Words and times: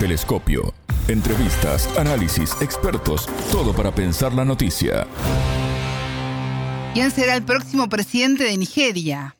Telescopio. 0.00 0.72
Entrevistas, 1.08 1.86
análisis, 1.98 2.52
expertos, 2.62 3.26
todo 3.52 3.74
para 3.76 3.94
pensar 3.94 4.32
la 4.32 4.46
noticia. 4.46 5.06
¿Quién 6.94 7.10
será 7.10 7.36
el 7.36 7.42
próximo 7.44 7.86
presidente 7.90 8.44
de 8.44 8.56
Nigeria? 8.56 9.36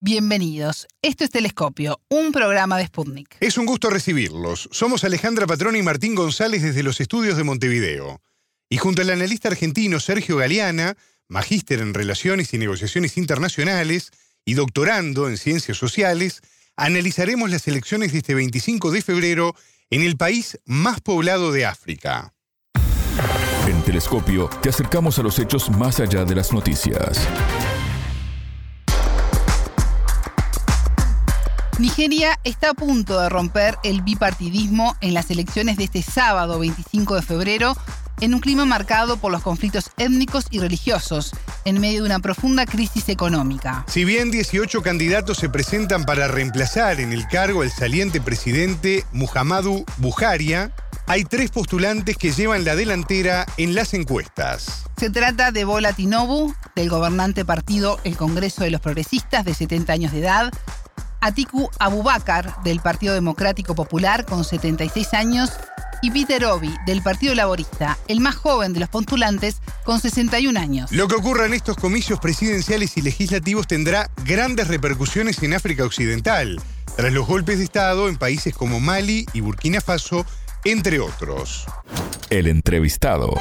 Bienvenidos. 0.00 0.86
Esto 1.00 1.24
es 1.24 1.30
Telescopio, 1.30 1.98
un 2.10 2.30
programa 2.30 2.76
de 2.76 2.88
Sputnik. 2.88 3.38
Es 3.40 3.56
un 3.56 3.64
gusto 3.64 3.88
recibirlos. 3.88 4.68
Somos 4.70 5.02
Alejandra 5.04 5.46
Patrón 5.46 5.76
y 5.76 5.82
Martín 5.82 6.14
González 6.14 6.60
desde 6.60 6.82
los 6.82 7.00
estudios 7.00 7.38
de 7.38 7.44
Montevideo. 7.44 8.20
Y 8.68 8.76
junto 8.76 9.00
al 9.00 9.08
analista 9.08 9.48
argentino 9.48 9.98
Sergio 9.98 10.36
Galeana, 10.36 10.94
magíster 11.28 11.80
en 11.80 11.94
Relaciones 11.94 12.52
y 12.52 12.58
Negociaciones 12.58 13.16
Internacionales 13.16 14.10
y 14.44 14.52
doctorando 14.52 15.30
en 15.30 15.38
Ciencias 15.38 15.78
Sociales, 15.78 16.42
analizaremos 16.76 17.50
las 17.50 17.66
elecciones 17.66 18.12
de 18.12 18.18
este 18.18 18.34
25 18.34 18.90
de 18.90 19.00
febrero 19.00 19.54
en 19.92 20.00
el 20.00 20.16
país 20.16 20.58
más 20.64 21.02
poblado 21.02 21.52
de 21.52 21.66
África. 21.66 22.32
En 23.68 23.82
Telescopio 23.82 24.48
te 24.62 24.70
acercamos 24.70 25.18
a 25.18 25.22
los 25.22 25.38
hechos 25.38 25.68
más 25.68 26.00
allá 26.00 26.24
de 26.24 26.34
las 26.34 26.50
noticias. 26.50 27.28
Nigeria 31.78 32.40
está 32.42 32.70
a 32.70 32.74
punto 32.74 33.20
de 33.20 33.28
romper 33.28 33.76
el 33.84 34.00
bipartidismo 34.00 34.96
en 35.02 35.12
las 35.12 35.30
elecciones 35.30 35.76
de 35.76 35.84
este 35.84 36.00
sábado 36.00 36.58
25 36.58 37.16
de 37.16 37.22
febrero 37.22 37.76
en 38.22 38.32
un 38.32 38.40
clima 38.40 38.64
marcado 38.64 39.18
por 39.18 39.30
los 39.30 39.42
conflictos 39.42 39.90
étnicos 39.98 40.46
y 40.50 40.60
religiosos, 40.60 41.32
en 41.64 41.80
medio 41.80 42.00
de 42.02 42.06
una 42.06 42.18
profunda 42.20 42.66
crisis 42.66 43.08
económica. 43.08 43.84
Si 43.88 44.04
bien 44.04 44.30
18 44.30 44.82
candidatos 44.82 45.38
se 45.38 45.48
presentan 45.48 46.04
para 46.04 46.28
reemplazar 46.28 47.00
en 47.00 47.12
el 47.12 47.26
cargo 47.28 47.62
al 47.62 47.70
saliente 47.70 48.20
presidente 48.20 49.04
Muhammadu 49.12 49.84
Buhari, 49.98 50.54
hay 51.06 51.24
tres 51.24 51.50
postulantes 51.50 52.16
que 52.16 52.32
llevan 52.32 52.64
la 52.64 52.76
delantera 52.76 53.46
en 53.56 53.74
las 53.74 53.94
encuestas. 53.94 54.84
Se 54.96 55.10
trata 55.10 55.50
de 55.50 55.64
Bola 55.64 55.92
Tinobu, 55.92 56.54
del 56.76 56.88
gobernante 56.88 57.44
partido 57.44 57.98
El 58.04 58.16
Congreso 58.16 58.62
de 58.62 58.70
los 58.70 58.80
Progresistas, 58.80 59.44
de 59.44 59.54
70 59.54 59.92
años 59.92 60.12
de 60.12 60.20
edad, 60.20 60.52
Atiku 61.20 61.70
Abubakar, 61.78 62.62
del 62.64 62.80
Partido 62.80 63.14
Democrático 63.14 63.74
Popular, 63.74 64.26
con 64.26 64.44
76 64.44 65.14
años, 65.14 65.52
y 66.02 66.10
Peter 66.10 66.44
Obi, 66.44 66.74
del 66.84 67.00
Partido 67.00 67.34
Laborista, 67.34 67.96
el 68.08 68.20
más 68.20 68.34
joven 68.34 68.72
de 68.72 68.80
los 68.80 68.88
postulantes, 68.88 69.62
con 69.84 70.00
61 70.00 70.58
años. 70.58 70.90
Lo 70.90 71.08
que 71.08 71.14
ocurra 71.14 71.46
en 71.46 71.54
estos 71.54 71.76
comicios 71.76 72.18
presidenciales 72.18 72.96
y 72.96 73.02
legislativos 73.02 73.68
tendrá 73.68 74.10
grandes 74.24 74.68
repercusiones 74.68 75.42
en 75.42 75.54
África 75.54 75.84
Occidental, 75.84 76.60
tras 76.96 77.12
los 77.12 77.26
golpes 77.26 77.58
de 77.58 77.64
Estado 77.64 78.08
en 78.08 78.16
países 78.16 78.52
como 78.52 78.80
Mali 78.80 79.26
y 79.32 79.40
Burkina 79.40 79.80
Faso, 79.80 80.26
entre 80.64 80.98
otros. 80.98 81.66
El 82.30 82.48
entrevistado. 82.48 83.34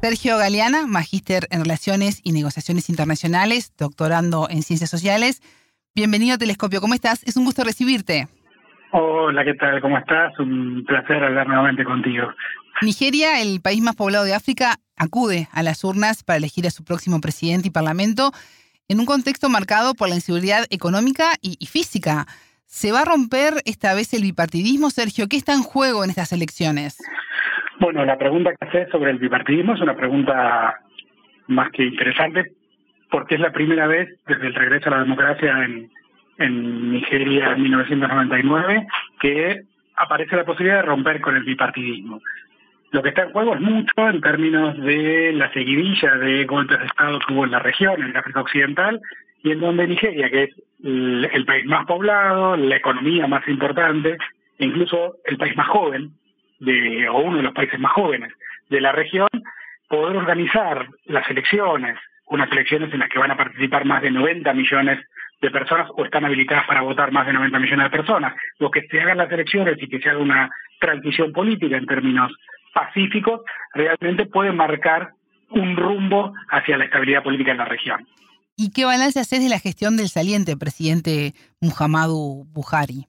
Sergio 0.00 0.38
Galeana, 0.38 0.86
magíster 0.86 1.46
en 1.50 1.60
Relaciones 1.60 2.20
y 2.22 2.32
Negociaciones 2.32 2.88
Internacionales, 2.88 3.72
doctorando 3.76 4.48
en 4.48 4.62
Ciencias 4.62 4.88
Sociales. 4.88 5.42
Bienvenido 5.94 6.36
a 6.36 6.38
Telescopio, 6.38 6.80
¿cómo 6.80 6.94
estás? 6.94 7.20
Es 7.24 7.36
un 7.36 7.44
gusto 7.44 7.64
recibirte. 7.64 8.28
Hola, 8.92 9.44
¿qué 9.44 9.54
tal? 9.54 9.80
¿Cómo 9.80 9.98
estás? 9.98 10.36
Un 10.40 10.84
placer 10.84 11.22
hablar 11.22 11.46
nuevamente 11.46 11.84
contigo. 11.84 12.32
Nigeria, 12.82 13.40
el 13.40 13.60
país 13.62 13.80
más 13.82 13.94
poblado 13.94 14.24
de 14.24 14.34
África, 14.34 14.76
acude 14.96 15.46
a 15.52 15.62
las 15.62 15.84
urnas 15.84 16.24
para 16.24 16.38
elegir 16.38 16.66
a 16.66 16.70
su 16.70 16.84
próximo 16.84 17.20
presidente 17.20 17.68
y 17.68 17.70
parlamento 17.70 18.32
en 18.88 18.98
un 18.98 19.06
contexto 19.06 19.48
marcado 19.48 19.94
por 19.94 20.08
la 20.08 20.16
inseguridad 20.16 20.64
económica 20.70 21.34
y, 21.40 21.64
física. 21.66 22.26
¿Se 22.66 22.90
va 22.90 23.02
a 23.02 23.04
romper 23.04 23.54
esta 23.64 23.94
vez 23.94 24.12
el 24.12 24.22
bipartidismo, 24.22 24.90
Sergio? 24.90 25.26
¿Qué 25.28 25.36
está 25.36 25.52
en 25.52 25.62
juego 25.62 26.02
en 26.02 26.10
estas 26.10 26.32
elecciones? 26.32 26.98
Bueno, 27.78 28.04
la 28.04 28.18
pregunta 28.18 28.50
que 28.58 28.66
haces 28.66 28.88
sobre 28.90 29.12
el 29.12 29.18
bipartidismo 29.18 29.74
es 29.74 29.80
una 29.80 29.94
pregunta 29.94 30.80
más 31.46 31.70
que 31.70 31.84
interesante 31.84 32.52
porque 33.10 33.36
es 33.36 33.40
la 33.40 33.52
primera 33.52 33.86
vez 33.86 34.08
desde 34.26 34.48
el 34.48 34.54
regreso 34.54 34.88
a 34.88 34.96
la 34.96 35.02
democracia 35.02 35.64
en, 35.64 35.90
en 36.40 36.92
Nigeria 36.92 37.52
en 37.52 37.62
1999 37.62 38.86
que 39.20 39.62
aparece 39.96 40.36
la 40.36 40.44
posibilidad 40.44 40.78
de 40.78 40.88
romper 40.88 41.20
con 41.20 41.36
el 41.36 41.44
bipartidismo. 41.44 42.20
Lo 42.90 43.02
que 43.02 43.10
está 43.10 43.22
en 43.22 43.32
juego 43.32 43.54
es 43.54 43.60
mucho 43.60 44.08
en 44.08 44.20
términos 44.20 44.76
de 44.78 45.32
la 45.34 45.52
seguidilla 45.52 46.16
de 46.16 46.44
golpes 46.44 46.78
de 46.78 46.86
Estado 46.86 47.20
que 47.20 47.32
hubo 47.32 47.44
en 47.44 47.52
la 47.52 47.60
región, 47.60 48.02
en 48.02 48.16
África 48.16 48.40
Occidental, 48.40 49.00
y 49.42 49.52
en 49.52 49.60
donde 49.60 49.86
Nigeria, 49.86 50.28
que 50.28 50.44
es 50.44 50.50
el, 50.82 51.44
país 51.46 51.64
más 51.66 51.86
poblado, 51.86 52.56
la 52.56 52.76
economía 52.76 53.26
más 53.26 53.46
importante, 53.46 54.16
e 54.58 54.66
incluso 54.66 55.16
el 55.24 55.36
país 55.36 55.56
más 55.56 55.68
joven, 55.68 56.12
de, 56.58 57.08
o 57.08 57.18
uno 57.18 57.36
de 57.36 57.42
los 57.44 57.54
países 57.54 57.78
más 57.78 57.92
jóvenes 57.92 58.32
de 58.68 58.80
la 58.80 58.92
región, 58.92 59.28
poder 59.88 60.16
organizar 60.16 60.88
las 61.06 61.28
elecciones, 61.30 61.96
unas 62.26 62.50
elecciones 62.50 62.92
en 62.92 63.00
las 63.00 63.08
que 63.08 63.18
van 63.18 63.30
a 63.30 63.36
participar 63.36 63.84
más 63.84 64.02
de 64.02 64.10
90 64.10 64.52
millones 64.52 64.98
de 65.40 65.50
personas 65.50 65.88
o 65.96 66.04
están 66.04 66.24
habilitadas 66.24 66.66
para 66.66 66.82
votar 66.82 67.12
más 67.12 67.26
de 67.26 67.32
90 67.32 67.58
millones 67.58 67.84
de 67.90 67.96
personas. 67.96 68.34
Lo 68.58 68.70
que 68.70 68.86
se 68.88 69.00
hagan 69.00 69.18
las 69.18 69.30
elecciones 69.30 69.76
y 69.80 69.88
que 69.88 69.98
se 69.98 70.10
haga 70.10 70.18
una 70.18 70.50
transición 70.78 71.32
política 71.32 71.76
en 71.76 71.86
términos 71.86 72.32
pacíficos, 72.74 73.40
realmente 73.74 74.26
puede 74.26 74.52
marcar 74.52 75.10
un 75.50 75.76
rumbo 75.76 76.32
hacia 76.50 76.78
la 76.78 76.84
estabilidad 76.84 77.22
política 77.22 77.52
en 77.52 77.58
la 77.58 77.64
región. 77.64 78.06
¿Y 78.56 78.70
qué 78.72 78.84
balance 78.84 79.18
haces 79.18 79.42
de 79.42 79.48
la 79.48 79.58
gestión 79.58 79.96
del 79.96 80.08
saliente 80.08 80.56
presidente 80.56 81.32
Muhammadu 81.60 82.44
Buhari? 82.52 83.06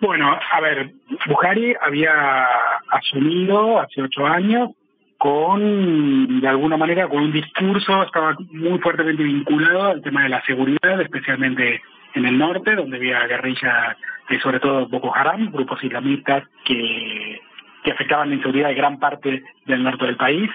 Bueno, 0.00 0.30
a 0.52 0.60
ver, 0.60 0.92
Buhari 1.26 1.74
había 1.80 2.46
asumido 2.90 3.80
hace 3.80 4.02
ocho 4.02 4.26
años 4.26 4.70
con, 5.18 6.40
de 6.40 6.48
alguna 6.48 6.76
manera, 6.76 7.08
con 7.08 7.24
un 7.24 7.32
discurso, 7.32 8.04
estaba 8.04 8.36
muy 8.52 8.78
fuertemente 8.78 9.24
vinculado 9.24 9.88
al 9.88 10.02
tema 10.02 10.22
de 10.22 10.28
la 10.28 10.42
seguridad, 10.44 11.00
especialmente 11.00 11.82
en 12.14 12.24
el 12.24 12.38
norte, 12.38 12.76
donde 12.76 12.96
había 12.96 13.26
guerrilla, 13.26 13.96
de 14.28 14.40
sobre 14.40 14.60
todo 14.60 14.86
Boko 14.88 15.14
Haram, 15.14 15.50
grupos 15.50 15.82
islamistas 15.82 16.44
que, 16.64 17.40
que 17.82 17.90
afectaban 17.90 18.28
la 18.28 18.36
inseguridad 18.36 18.68
de 18.68 18.74
gran 18.74 19.00
parte 19.00 19.42
del 19.66 19.82
norte 19.82 20.06
del 20.06 20.16
país. 20.16 20.48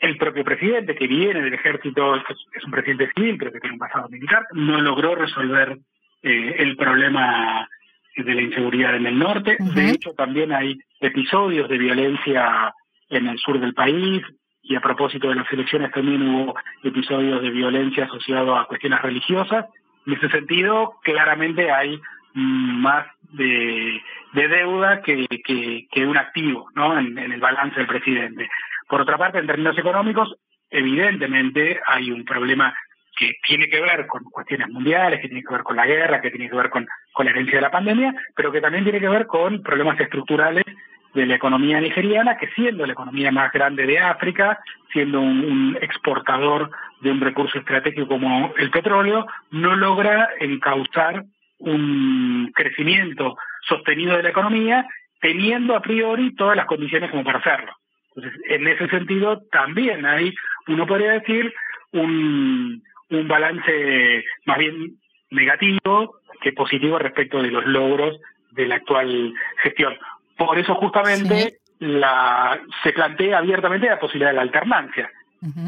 El 0.00 0.16
propio 0.16 0.42
presidente, 0.42 0.96
que 0.96 1.06
viene 1.06 1.40
del 1.40 1.54
ejército, 1.54 2.16
es 2.16 2.64
un 2.64 2.72
presidente 2.72 3.08
civil, 3.14 3.36
pero 3.38 3.52
que 3.52 3.60
tiene 3.60 3.74
un 3.74 3.78
pasado 3.78 4.08
militar, 4.08 4.42
no 4.52 4.80
logró 4.80 5.14
resolver 5.14 5.78
eh, 6.24 6.56
el 6.58 6.76
problema 6.76 7.68
de 8.16 8.34
la 8.34 8.42
inseguridad 8.42 8.96
en 8.96 9.06
el 9.06 9.16
norte. 9.16 9.56
De 9.60 9.90
hecho, 9.90 10.12
también 10.14 10.52
hay 10.52 10.76
episodios 11.00 11.68
de 11.68 11.78
violencia 11.78 12.74
en 13.12 13.28
el 13.28 13.38
sur 13.38 13.60
del 13.60 13.74
país 13.74 14.22
y 14.62 14.76
a 14.76 14.80
propósito 14.80 15.28
de 15.28 15.34
las 15.34 15.52
elecciones 15.52 15.92
también 15.92 16.22
hubo 16.22 16.54
episodios 16.82 17.42
de 17.42 17.50
violencia 17.50 18.04
asociados 18.04 18.58
a 18.58 18.64
cuestiones 18.64 19.02
religiosas. 19.02 19.66
En 20.06 20.14
ese 20.14 20.28
sentido, 20.30 20.94
claramente 21.02 21.70
hay 21.70 22.00
más 22.34 23.06
de, 23.32 24.00
deuda 24.32 25.02
que, 25.02 25.26
que, 25.90 26.06
un 26.06 26.16
activo 26.16 26.70
¿no? 26.74 26.98
En, 26.98 27.18
en 27.18 27.32
el 27.32 27.40
balance 27.40 27.76
del 27.76 27.86
presidente. 27.86 28.48
Por 28.88 29.00
otra 29.00 29.18
parte, 29.18 29.38
en 29.38 29.46
términos 29.46 29.76
económicos, 29.76 30.34
evidentemente 30.70 31.80
hay 31.86 32.10
un 32.10 32.24
problema 32.24 32.74
que 33.18 33.34
tiene 33.46 33.68
que 33.68 33.80
ver 33.80 34.06
con 34.06 34.24
cuestiones 34.24 34.68
mundiales, 34.68 35.20
que 35.20 35.28
tiene 35.28 35.42
que 35.42 35.52
ver 35.52 35.62
con 35.62 35.76
la 35.76 35.86
guerra, 35.86 36.20
que 36.20 36.30
tiene 36.30 36.48
que 36.48 36.56
ver 36.56 36.70
con, 36.70 36.86
con 37.12 37.26
la 37.26 37.32
herencia 37.32 37.56
de 37.56 37.62
la 37.62 37.70
pandemia, 37.70 38.14
pero 38.34 38.50
que 38.50 38.60
también 38.60 38.84
tiene 38.84 39.00
que 39.00 39.08
ver 39.08 39.26
con 39.26 39.62
problemas 39.62 40.00
estructurales 40.00 40.64
de 41.14 41.26
la 41.26 41.34
economía 41.34 41.80
nigeriana, 41.80 42.36
que 42.36 42.48
siendo 42.48 42.86
la 42.86 42.92
economía 42.92 43.30
más 43.30 43.52
grande 43.52 43.86
de 43.86 43.98
África, 43.98 44.58
siendo 44.92 45.20
un, 45.20 45.76
exportador 45.80 46.70
de 47.00 47.10
un 47.10 47.20
recurso 47.20 47.58
estratégico 47.58 48.08
como 48.08 48.54
el 48.56 48.70
petróleo, 48.70 49.26
no 49.50 49.76
logra 49.76 50.30
encauzar 50.40 51.24
un 51.58 52.50
crecimiento 52.54 53.36
sostenido 53.68 54.16
de 54.16 54.22
la 54.22 54.30
economía, 54.30 54.86
teniendo 55.20 55.76
a 55.76 55.82
priori 55.82 56.34
todas 56.34 56.56
las 56.56 56.66
condiciones 56.66 57.10
como 57.10 57.24
para 57.24 57.38
hacerlo. 57.38 57.72
Entonces, 58.14 58.40
en 58.48 58.68
ese 58.68 58.88
sentido, 58.88 59.42
también 59.50 60.04
hay, 60.04 60.34
uno 60.66 60.86
podría 60.86 61.12
decir, 61.12 61.52
un, 61.92 62.82
un 63.10 63.28
balance 63.28 64.24
más 64.46 64.58
bien 64.58 64.96
negativo 65.30 66.16
que 66.40 66.52
positivo 66.52 66.98
respecto 66.98 67.42
de 67.42 67.50
los 67.50 67.66
logros 67.66 68.18
de 68.50 68.66
la 68.66 68.76
actual 68.76 69.32
gestión. 69.62 69.96
Por 70.36 70.58
eso 70.58 70.74
justamente 70.74 71.58
la, 71.78 72.60
se 72.82 72.92
plantea 72.92 73.38
abiertamente 73.38 73.88
la 73.88 73.98
posibilidad 73.98 74.30
de 74.30 74.36
la 74.36 74.42
alternancia, 74.42 75.10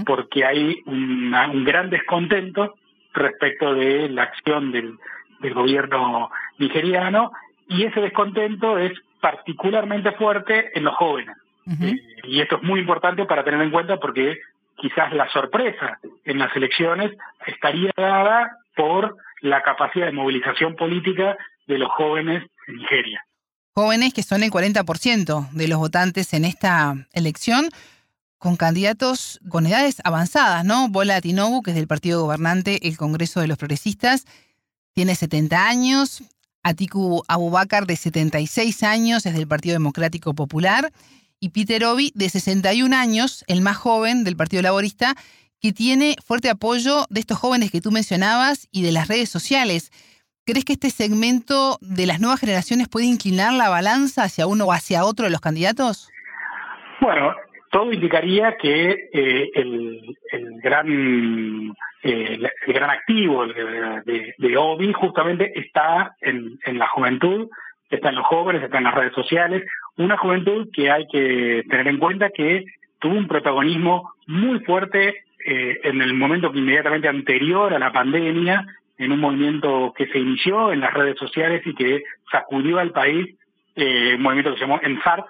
porque 0.06 0.44
hay 0.44 0.82
un 0.86 1.64
gran 1.64 1.90
descontento 1.90 2.74
respecto 3.12 3.74
de 3.74 4.08
la 4.08 4.22
acción 4.24 4.70
del, 4.70 4.98
del 5.40 5.54
gobierno 5.54 6.30
nigeriano 6.58 7.32
y 7.68 7.84
ese 7.84 8.00
descontento 8.00 8.78
es 8.78 8.92
particularmente 9.20 10.12
fuerte 10.12 10.76
en 10.76 10.84
los 10.84 10.94
jóvenes. 10.96 11.36
Eh, 11.80 11.96
y 12.24 12.40
esto 12.40 12.56
es 12.56 12.62
muy 12.62 12.80
importante 12.80 13.24
para 13.24 13.42
tener 13.42 13.60
en 13.62 13.70
cuenta 13.70 13.96
porque 13.98 14.38
quizás 14.76 15.12
la 15.12 15.28
sorpresa 15.30 15.98
en 16.24 16.38
las 16.38 16.54
elecciones 16.54 17.12
estaría 17.46 17.90
dada 17.96 18.58
por 18.76 19.16
la 19.40 19.62
capacidad 19.62 20.06
de 20.06 20.12
movilización 20.12 20.76
política 20.76 21.36
de 21.66 21.78
los 21.78 21.90
jóvenes 21.90 22.44
en 22.66 22.76
Nigeria. 22.76 23.24
Jóvenes 23.74 24.14
que 24.14 24.22
son 24.22 24.42
el 24.44 24.52
40% 24.52 25.50
de 25.50 25.68
los 25.68 25.78
votantes 25.78 26.32
en 26.32 26.44
esta 26.44 27.06
elección, 27.12 27.70
con 28.38 28.56
candidatos 28.56 29.40
con 29.48 29.66
edades 29.66 29.96
avanzadas, 30.04 30.64
¿no? 30.64 30.88
Bola 30.88 31.20
Tinobu, 31.20 31.62
que 31.62 31.72
es 31.72 31.76
del 31.76 31.88
partido 31.88 32.22
gobernante, 32.22 32.86
el 32.86 32.96
Congreso 32.96 33.40
de 33.40 33.48
los 33.48 33.58
Progresistas, 33.58 34.26
tiene 34.92 35.16
70 35.16 35.66
años. 35.66 36.22
Atiku 36.62 37.24
Abubakar, 37.26 37.86
de 37.86 37.96
76 37.96 38.82
años, 38.84 39.26
es 39.26 39.34
del 39.34 39.48
Partido 39.48 39.74
Democrático 39.74 40.34
Popular. 40.34 40.92
Y 41.40 41.50
Peter 41.50 41.84
Obi, 41.84 42.12
de 42.14 42.30
61 42.30 42.94
años, 42.94 43.44
el 43.48 43.60
más 43.60 43.76
joven 43.76 44.24
del 44.24 44.36
Partido 44.36 44.62
Laborista, 44.62 45.16
que 45.60 45.72
tiene 45.72 46.16
fuerte 46.24 46.48
apoyo 46.48 47.06
de 47.10 47.20
estos 47.20 47.38
jóvenes 47.38 47.70
que 47.70 47.80
tú 47.80 47.90
mencionabas 47.90 48.68
y 48.70 48.82
de 48.82 48.92
las 48.92 49.08
redes 49.08 49.30
sociales. 49.30 49.90
¿Crees 50.46 50.66
que 50.66 50.74
este 50.74 50.90
segmento 50.90 51.78
de 51.80 52.06
las 52.06 52.20
nuevas 52.20 52.38
generaciones 52.38 52.88
puede 52.88 53.06
inclinar 53.06 53.54
la 53.54 53.70
balanza 53.70 54.24
hacia 54.24 54.46
uno 54.46 54.66
o 54.66 54.72
hacia 54.72 55.04
otro 55.04 55.24
de 55.24 55.30
los 55.30 55.40
candidatos? 55.40 56.10
Bueno, 57.00 57.34
todo 57.70 57.90
indicaría 57.90 58.54
que 58.58 59.08
eh, 59.12 59.50
el, 59.54 60.16
gran 60.62 61.72
eh, 62.02 62.38
el 62.66 62.72
gran 62.74 62.90
activo 62.90 63.46
de, 63.46 64.34
de, 64.36 64.56
Obi 64.58 64.92
justamente 64.92 65.58
está 65.58 66.14
en, 66.20 66.58
en, 66.66 66.78
la 66.78 66.88
juventud, 66.88 67.48
está 67.88 68.10
en 68.10 68.16
los 68.16 68.26
jóvenes, 68.26 68.62
está 68.62 68.76
en 68.76 68.84
las 68.84 68.94
redes 68.94 69.14
sociales, 69.14 69.64
una 69.96 70.18
juventud 70.18 70.68
que 70.74 70.90
hay 70.90 71.06
que 71.10 71.64
tener 71.70 71.88
en 71.88 71.98
cuenta 71.98 72.28
que 72.28 72.66
tuvo 72.98 73.16
un 73.16 73.28
protagonismo 73.28 74.12
muy 74.26 74.60
fuerte 74.60 75.24
eh, 75.46 75.80
en 75.84 76.02
el 76.02 76.12
momento 76.14 76.50
inmediatamente 76.54 77.08
anterior 77.08 77.72
a 77.72 77.78
la 77.78 77.92
pandemia, 77.92 78.66
en 78.98 79.12
un 79.12 79.20
movimiento 79.20 79.92
que 79.96 80.06
se 80.06 80.18
inició 80.18 80.72
en 80.72 80.80
las 80.80 80.94
redes 80.94 81.18
sociales 81.18 81.62
y 81.64 81.74
que 81.74 82.02
sacudió 82.30 82.78
al 82.78 82.90
país, 82.90 83.36
eh, 83.76 84.14
un 84.16 84.22
movimiento 84.22 84.52
que 84.52 84.58
se 84.58 84.64
llamó 84.64 84.80
ENSART. 84.82 85.26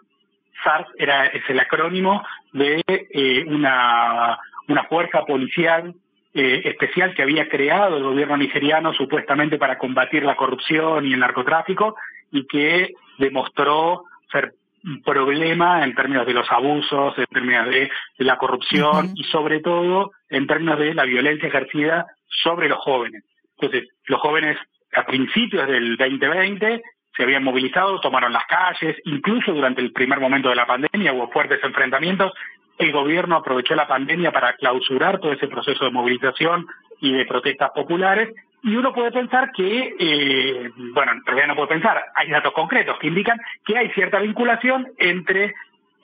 SART 0.62 0.88
era, 0.98 1.26
es 1.26 1.42
el 1.48 1.60
acrónimo 1.60 2.24
de 2.52 2.82
eh, 2.86 3.44
una, 3.48 4.38
una 4.68 4.84
fuerza 4.84 5.24
policial 5.24 5.94
especial 6.36 7.14
que 7.14 7.22
había 7.22 7.48
creado 7.48 7.96
el 7.96 8.02
gobierno 8.02 8.36
nigeriano 8.36 8.92
supuestamente 8.92 9.56
para 9.56 9.78
combatir 9.78 10.24
la 10.24 10.34
corrupción 10.34 11.06
y 11.06 11.12
el 11.12 11.20
narcotráfico 11.20 11.94
y 12.32 12.44
que 12.48 12.94
demostró 13.18 14.02
ser 14.32 14.54
un 14.84 15.02
problema 15.02 15.82
en 15.82 15.94
términos 15.94 16.26
de 16.26 16.34
los 16.34 16.50
abusos, 16.50 17.16
en 17.16 17.26
términos 17.26 17.68
de, 17.68 17.90
la 18.18 18.36
corrupción 18.36 19.12
y 19.14 19.24
sobre 19.24 19.60
todo 19.60 20.12
en 20.28 20.46
términos 20.46 20.78
de 20.78 20.94
la 20.94 21.04
violencia 21.04 21.48
ejercida 21.48 22.06
sobre 22.28 22.68
los 22.68 22.78
jóvenes. 22.78 23.24
Entonces, 23.58 23.88
los 24.06 24.20
jóvenes 24.20 24.58
a 24.94 25.04
principios 25.04 25.66
del 25.66 25.96
2020 25.96 26.82
se 27.16 27.22
habían 27.22 27.44
movilizado, 27.44 28.00
tomaron 28.00 28.32
las 28.32 28.44
calles, 28.46 28.96
incluso 29.04 29.52
durante 29.52 29.80
el 29.80 29.92
primer 29.92 30.20
momento 30.20 30.48
de 30.48 30.56
la 30.56 30.66
pandemia 30.66 31.12
hubo 31.12 31.30
fuertes 31.30 31.62
enfrentamientos. 31.62 32.32
El 32.78 32.90
gobierno 32.90 33.36
aprovechó 33.36 33.74
la 33.74 33.86
pandemia 33.86 34.32
para 34.32 34.54
clausurar 34.54 35.20
todo 35.20 35.32
ese 35.32 35.46
proceso 35.46 35.84
de 35.84 35.92
movilización 35.92 36.66
y 37.00 37.12
de 37.12 37.24
protestas 37.26 37.70
populares 37.72 38.34
y 38.64 38.76
uno 38.76 38.94
puede 38.94 39.12
pensar 39.12 39.52
que, 39.52 39.94
eh, 39.98 40.70
bueno, 40.94 41.12
en 41.12 41.24
realidad 41.26 41.48
no 41.48 41.54
puede 41.54 41.68
pensar, 41.68 42.02
hay 42.14 42.30
datos 42.30 42.54
concretos 42.54 42.98
que 42.98 43.08
indican 43.08 43.38
que 43.64 43.76
hay 43.76 43.90
cierta 43.90 44.18
vinculación 44.18 44.88
entre 44.96 45.54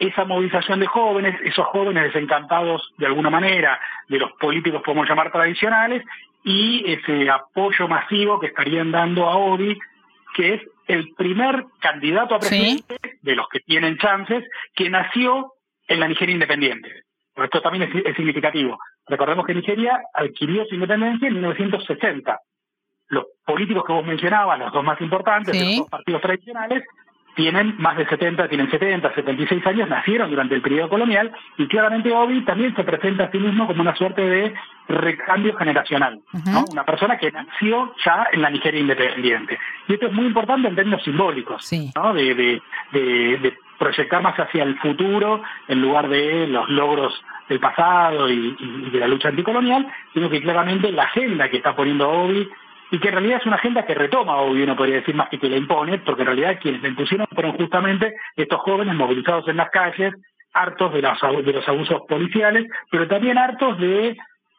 esa 0.01 0.25
movilización 0.25 0.81
de 0.81 0.87
jóvenes, 0.87 1.39
esos 1.45 1.67
jóvenes 1.67 2.05
desencantados 2.05 2.93
de 2.97 3.07
alguna 3.07 3.29
manera 3.29 3.79
de 4.09 4.19
los 4.19 4.33
políticos, 4.33 4.83
podemos 4.83 5.09
llamar 5.09 5.31
tradicionales, 5.31 6.03
y 6.43 6.91
ese 6.91 7.29
apoyo 7.29 7.87
masivo 7.87 8.41
que 8.41 8.47
estarían 8.47 8.91
dando 8.91 9.29
a 9.29 9.37
Obi, 9.37 9.79
que 10.35 10.55
es 10.55 10.63
el 10.89 11.13
primer 11.15 11.67
candidato 11.81 12.35
a 12.35 12.39
presidente 12.39 12.97
de 13.21 13.37
los 13.37 13.47
que 13.49 13.61
tienen 13.61 13.99
chances, 13.99 14.43
que 14.75 14.89
nació 14.89 15.53
en 15.87 16.01
la 16.01 16.09
Nigeria 16.09 16.33
independiente. 16.33 17.05
Esto 17.37 17.61
también 17.61 17.85
es, 17.85 18.07
es 18.07 18.17
significativo. 18.17 18.79
Recordemos 19.07 19.45
que 19.45 19.55
Nigeria 19.55 20.01
adquirió 20.15 20.65
su 20.65 20.75
independencia 20.75 21.29
en 21.29 21.35
1960 21.35 22.41
los 23.11 23.27
políticos 23.45 23.85
que 23.85 23.93
vos 23.93 24.07
mencionabas, 24.07 24.59
los 24.59 24.73
dos 24.73 24.85
más 24.85 25.01
importantes, 25.01 25.53
de 25.53 25.65
los 25.65 25.77
dos 25.79 25.89
partidos 25.89 26.23
tradicionales, 26.23 26.85
tienen 27.35 27.75
más 27.79 27.97
de 27.97 28.07
70, 28.07 28.49
tienen 28.49 28.71
70, 28.71 29.15
76 29.15 29.67
años, 29.67 29.89
nacieron 29.89 30.31
durante 30.31 30.55
el 30.55 30.63
periodo 30.63 30.89
colonial 30.89 31.33
y 31.57 31.67
claramente 31.69 32.13
Obi 32.13 32.45
también 32.45 32.75
se 32.75 32.85
presenta 32.85 33.25
a 33.25 33.31
sí 33.31 33.39
mismo 33.39 33.67
como 33.67 33.81
una 33.81 33.95
suerte 33.97 34.23
de 34.23 34.55
recambio 34.89 35.57
generacional, 35.57 36.21
¿no? 36.47 36.65
Una 36.71 36.85
persona 36.85 37.17
que 37.17 37.31
nació 37.31 37.95
ya 38.05 38.27
en 38.33 38.43
la 38.43 38.51
Nigeria 38.51 38.81
independiente. 38.81 39.59
Y 39.87 39.95
esto 39.95 40.07
es 40.07 40.13
muy 40.13 40.27
importante 40.27 40.69
en 40.69 40.75
términos 40.75 41.03
simbólicos, 41.03 41.71
¿no? 41.95 42.13
De, 42.13 42.35
de, 42.35 42.63
de, 42.93 43.57
proyectar 43.79 44.21
más 44.21 44.39
hacia 44.39 44.63
el 44.63 44.79
futuro 44.79 45.43
en 45.67 45.81
lugar 45.81 46.07
de 46.11 46.47
los 46.49 46.69
logros 46.69 47.15
del 47.49 47.59
pasado 47.61 48.29
y, 48.29 48.55
y 48.59 48.91
de 48.91 48.99
la 48.99 49.09
lucha 49.09 49.29
anticolonial, 49.29 49.87
sino 50.13 50.29
que 50.29 50.43
claramente 50.43 50.93
la 50.93 51.05
agenda 51.05 51.49
que 51.49 51.57
está 51.57 51.75
poniendo 51.75 52.11
Obi 52.11 52.47
y 52.91 52.99
que 52.99 53.09
en 53.09 53.15
realidad 53.15 53.39
es 53.41 53.47
una 53.47 53.57
agenda 53.57 53.87
que 53.87 53.95
retoma, 53.95 54.37
obvio, 54.39 54.65
uno 54.65 54.77
podría 54.77 54.97
decir 54.97 55.15
más 55.15 55.29
que 55.29 55.39
que 55.39 55.49
la 55.49 55.57
impone, 55.57 55.99
porque 55.99 56.23
en 56.23 56.27
realidad 56.27 56.59
quienes 56.61 56.83
la 56.83 56.89
impusieron 56.89 57.27
fueron 57.33 57.53
justamente 57.53 58.15
estos 58.37 58.61
jóvenes 58.61 58.95
movilizados 58.95 59.47
en 59.49 59.57
las 59.57 59.71
calles, 59.71 60.15
hartos 60.53 60.93
de 60.93 61.03
los, 61.03 61.45
de 61.45 61.53
los 61.53 61.69
abusos 61.69 62.03
policiales, 62.09 62.67
pero 62.91 63.07
también 63.07 63.39
hartos 63.39 63.79
de 63.79 64.17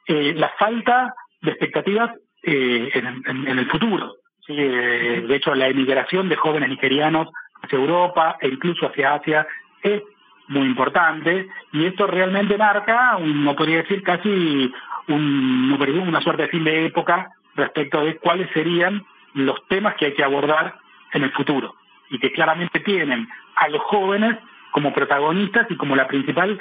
eh, 0.07 0.33
la 0.35 0.49
falta 0.57 1.13
de 1.41 1.51
expectativas 1.51 2.11
eh, 2.43 2.89
en, 2.93 3.59
el 3.59 3.69
futuro. 3.69 4.15
Eh, 4.47 5.25
de 5.27 5.35
hecho, 5.35 5.53
la 5.53 5.67
emigración 5.67 6.29
de 6.29 6.35
jóvenes 6.35 6.69
nigerianos 6.69 7.27
hacia 7.61 7.77
Europa 7.77 8.37
e 8.39 8.47
incluso 8.47 8.87
hacia 8.87 9.15
Asia 9.15 9.47
es 9.83 10.01
muy 10.47 10.65
importante 10.65 11.47
y 11.71 11.85
esto 11.85 12.07
realmente 12.07 12.57
marca, 12.57 13.17
no 13.19 13.55
podría 13.55 13.77
decir 13.77 14.03
casi 14.03 14.71
un, 15.07 15.77
una 16.07 16.21
suerte 16.21 16.43
de 16.43 16.49
fin 16.49 16.63
de 16.63 16.87
época 16.87 17.29
respecto 17.61 18.03
de 18.03 18.17
cuáles 18.17 18.49
serían 18.53 19.05
los 19.33 19.65
temas 19.67 19.95
que 19.95 20.07
hay 20.07 20.13
que 20.13 20.23
abordar 20.23 20.77
en 21.13 21.23
el 21.23 21.31
futuro 21.31 21.75
y 22.09 22.19
que 22.19 22.31
claramente 22.31 22.79
tienen 22.81 23.27
a 23.55 23.69
los 23.69 23.81
jóvenes 23.83 24.37
como 24.71 24.93
protagonistas 24.93 25.67
y 25.69 25.77
como 25.77 25.95
la 25.95 26.07
principal 26.07 26.59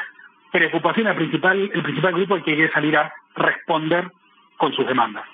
preocupación, 0.52 1.06
el 1.06 1.16
principal, 1.16 1.70
el 1.72 1.82
principal 1.82 2.14
grupo 2.14 2.36
que 2.36 2.42
quiere 2.42 2.72
salir 2.72 2.96
a 2.96 3.12
responder 3.34 4.10
con 4.58 4.72
sus 4.74 4.86
demandas. 4.86 5.24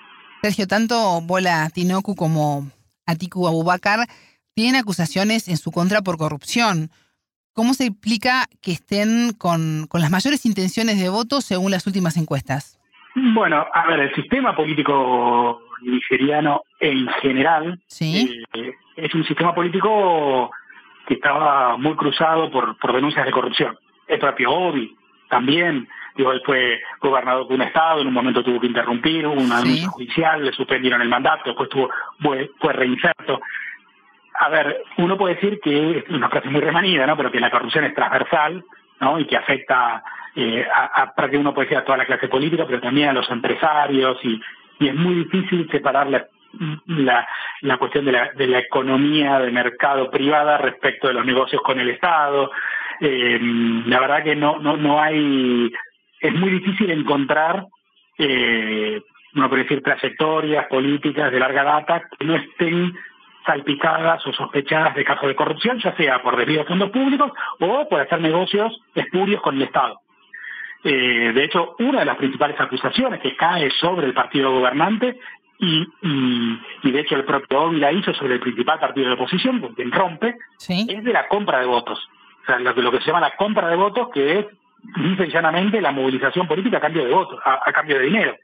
Sergio, 0.42 0.66
tanto 0.66 1.20
Bola 1.22 1.68
Tinoku 1.70 2.14
como 2.14 2.70
Atiku 3.06 3.48
Abubakar 3.48 4.06
tienen 4.54 4.76
acusaciones 4.76 5.48
en 5.48 5.56
su 5.56 5.72
contra 5.72 6.02
por 6.02 6.18
corrupción. 6.18 6.90
¿Cómo 7.52 7.74
se 7.74 7.86
explica 7.86 8.46
que 8.60 8.72
estén 8.72 9.32
con, 9.32 9.86
con 9.88 10.00
las 10.00 10.10
mayores 10.10 10.44
intenciones 10.44 11.00
de 11.00 11.08
voto 11.08 11.40
según 11.40 11.70
las 11.70 11.86
últimas 11.86 12.16
encuestas? 12.16 12.75
Bueno, 13.18 13.66
a 13.72 13.86
ver, 13.86 14.00
el 14.00 14.14
sistema 14.14 14.54
político 14.54 15.62
nigeriano 15.80 16.60
en 16.78 17.08
general 17.22 17.80
eh, 17.98 18.74
es 18.94 19.14
un 19.14 19.24
sistema 19.24 19.54
político 19.54 20.50
que 21.06 21.14
estaba 21.14 21.78
muy 21.78 21.96
cruzado 21.96 22.50
por, 22.50 22.76
por 22.76 22.92
denuncias 22.92 23.24
de 23.24 23.32
corrupción. 23.32 23.78
El 24.06 24.18
propio 24.18 24.52
Obi 24.52 24.94
también, 25.30 25.88
digo, 26.14 26.30
él 26.30 26.42
fue 26.44 26.78
gobernador 27.00 27.48
de 27.48 27.54
un 27.54 27.62
estado, 27.62 28.02
en 28.02 28.08
un 28.08 28.12
momento 28.12 28.44
tuvo 28.44 28.60
que 28.60 28.66
interrumpir, 28.66 29.26
hubo 29.26 29.40
una 29.40 29.62
denuncia 29.62 29.88
judicial, 29.88 30.44
le 30.44 30.52
suspendieron 30.52 31.00
el 31.00 31.08
mandato, 31.08 31.44
después 31.46 31.70
tuvo, 31.70 31.88
fue, 32.20 32.50
fue 32.60 32.74
reinserto. 32.74 33.40
A 34.40 34.50
ver, 34.50 34.82
uno 34.98 35.16
puede 35.16 35.36
decir 35.36 35.58
que 35.62 35.98
es 36.00 36.08
una 36.10 36.28
frase 36.28 36.50
muy 36.50 36.60
remanida, 36.60 37.06
¿no? 37.06 37.16
Pero 37.16 37.32
que 37.32 37.40
la 37.40 37.50
corrupción 37.50 37.84
es 37.84 37.94
transversal, 37.94 38.62
¿no? 39.00 39.18
Y 39.18 39.26
que 39.26 39.36
afecta 39.36 40.02
eh, 40.34 40.66
a, 40.72 41.12
que 41.30 41.38
uno 41.38 41.54
puede 41.54 41.66
decir 41.66 41.78
a 41.78 41.84
toda 41.84 41.98
la 41.98 42.06
clase 42.06 42.28
política, 42.28 42.64
pero 42.66 42.80
también 42.80 43.08
a 43.08 43.12
los 43.12 43.28
empresarios 43.30 44.18
y, 44.22 44.40
y 44.80 44.88
es 44.88 44.94
muy 44.94 45.14
difícil 45.14 45.68
separar 45.70 46.06
la, 46.08 46.26
la, 46.86 47.28
la 47.62 47.76
cuestión 47.78 48.04
de 48.04 48.12
la, 48.12 48.32
de 48.32 48.46
la 48.46 48.58
economía 48.58 49.38
de 49.40 49.50
mercado 49.50 50.10
privada 50.10 50.58
respecto 50.58 51.08
de 51.08 51.14
los 51.14 51.24
negocios 51.24 51.62
con 51.62 51.80
el 51.80 51.90
Estado. 51.90 52.50
Eh, 53.00 53.38
la 53.86 54.00
verdad 54.00 54.24
que 54.24 54.36
no, 54.36 54.58
no, 54.58 54.76
no 54.76 55.00
hay, 55.02 55.70
es 56.20 56.34
muy 56.34 56.50
difícil 56.50 56.90
encontrar, 56.90 57.66
eh, 58.18 59.00
uno 59.34 59.48
puede 59.50 59.64
decir, 59.64 59.82
trayectorias 59.82 60.66
políticas 60.66 61.30
de 61.30 61.38
larga 61.38 61.62
data 61.62 62.02
que 62.18 62.24
no 62.24 62.36
estén 62.36 62.94
salpicadas 63.46 64.26
o 64.26 64.32
sospechadas 64.32 64.94
de 64.94 65.04
casos 65.04 65.28
de 65.28 65.36
corrupción, 65.36 65.78
ya 65.78 65.96
sea 65.96 66.22
por 66.22 66.36
desvío 66.36 66.58
de 66.58 66.64
fondos 66.64 66.90
públicos 66.90 67.32
o 67.60 67.88
por 67.88 68.00
hacer 68.00 68.20
negocios 68.20 68.78
espurios 68.94 69.40
con 69.40 69.56
el 69.56 69.62
Estado. 69.62 70.00
Eh, 70.84 71.32
de 71.34 71.44
hecho, 71.44 71.74
una 71.78 72.00
de 72.00 72.04
las 72.04 72.16
principales 72.16 72.60
acusaciones 72.60 73.20
que 73.20 73.36
cae 73.36 73.70
sobre 73.80 74.06
el 74.06 74.14
partido 74.14 74.52
gobernante 74.52 75.18
y, 75.58 75.86
y, 76.82 76.90
de 76.90 77.00
hecho 77.00 77.16
el 77.16 77.24
propio 77.24 77.62
Obi 77.62 77.80
la 77.80 77.90
hizo 77.90 78.12
sobre 78.14 78.34
el 78.34 78.40
principal 78.40 78.78
partido 78.78 79.08
de 79.08 79.14
oposición, 79.14 79.60
con 79.60 79.74
quien 79.74 79.90
rompe, 79.90 80.36
es 80.68 81.04
de 81.04 81.12
la 81.12 81.28
compra 81.28 81.60
de 81.60 81.66
votos. 81.66 81.98
O 82.42 82.46
sea, 82.46 82.58
lo 82.58 82.74
que, 82.74 82.82
lo 82.82 82.92
que 82.92 83.00
se 83.00 83.06
llama 83.06 83.20
la 83.20 83.36
compra 83.36 83.68
de 83.68 83.76
votos, 83.76 84.08
que 84.12 84.38
es, 84.38 84.46
dice 84.96 85.28
llanamente, 85.28 85.80
la 85.80 85.92
movilización 85.92 86.46
política 86.46 86.76
a 86.76 86.80
cambio 86.80 87.04
de 87.04 87.12
votos, 87.12 87.40
a, 87.44 87.72
cambio 87.72 87.98
de 87.98 88.04
dinero. 88.04 88.36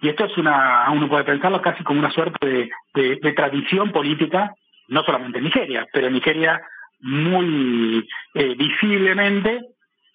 Y 0.00 0.08
esto 0.08 0.26
es 0.26 0.36
una, 0.36 0.90
uno 0.90 1.08
puede 1.08 1.24
pensarlo 1.24 1.62
casi 1.62 1.82
como 1.82 2.00
una 2.00 2.10
suerte 2.10 2.70
de, 2.94 3.18
de, 3.20 3.32
tradición 3.32 3.92
política, 3.92 4.54
no 4.88 5.02
solamente 5.02 5.38
en 5.38 5.44
Nigeria, 5.44 5.86
pero 5.92 6.08
en 6.08 6.14
Nigeria 6.14 6.60
muy 7.00 8.06
eh, 8.34 8.54
visiblemente 8.56 9.60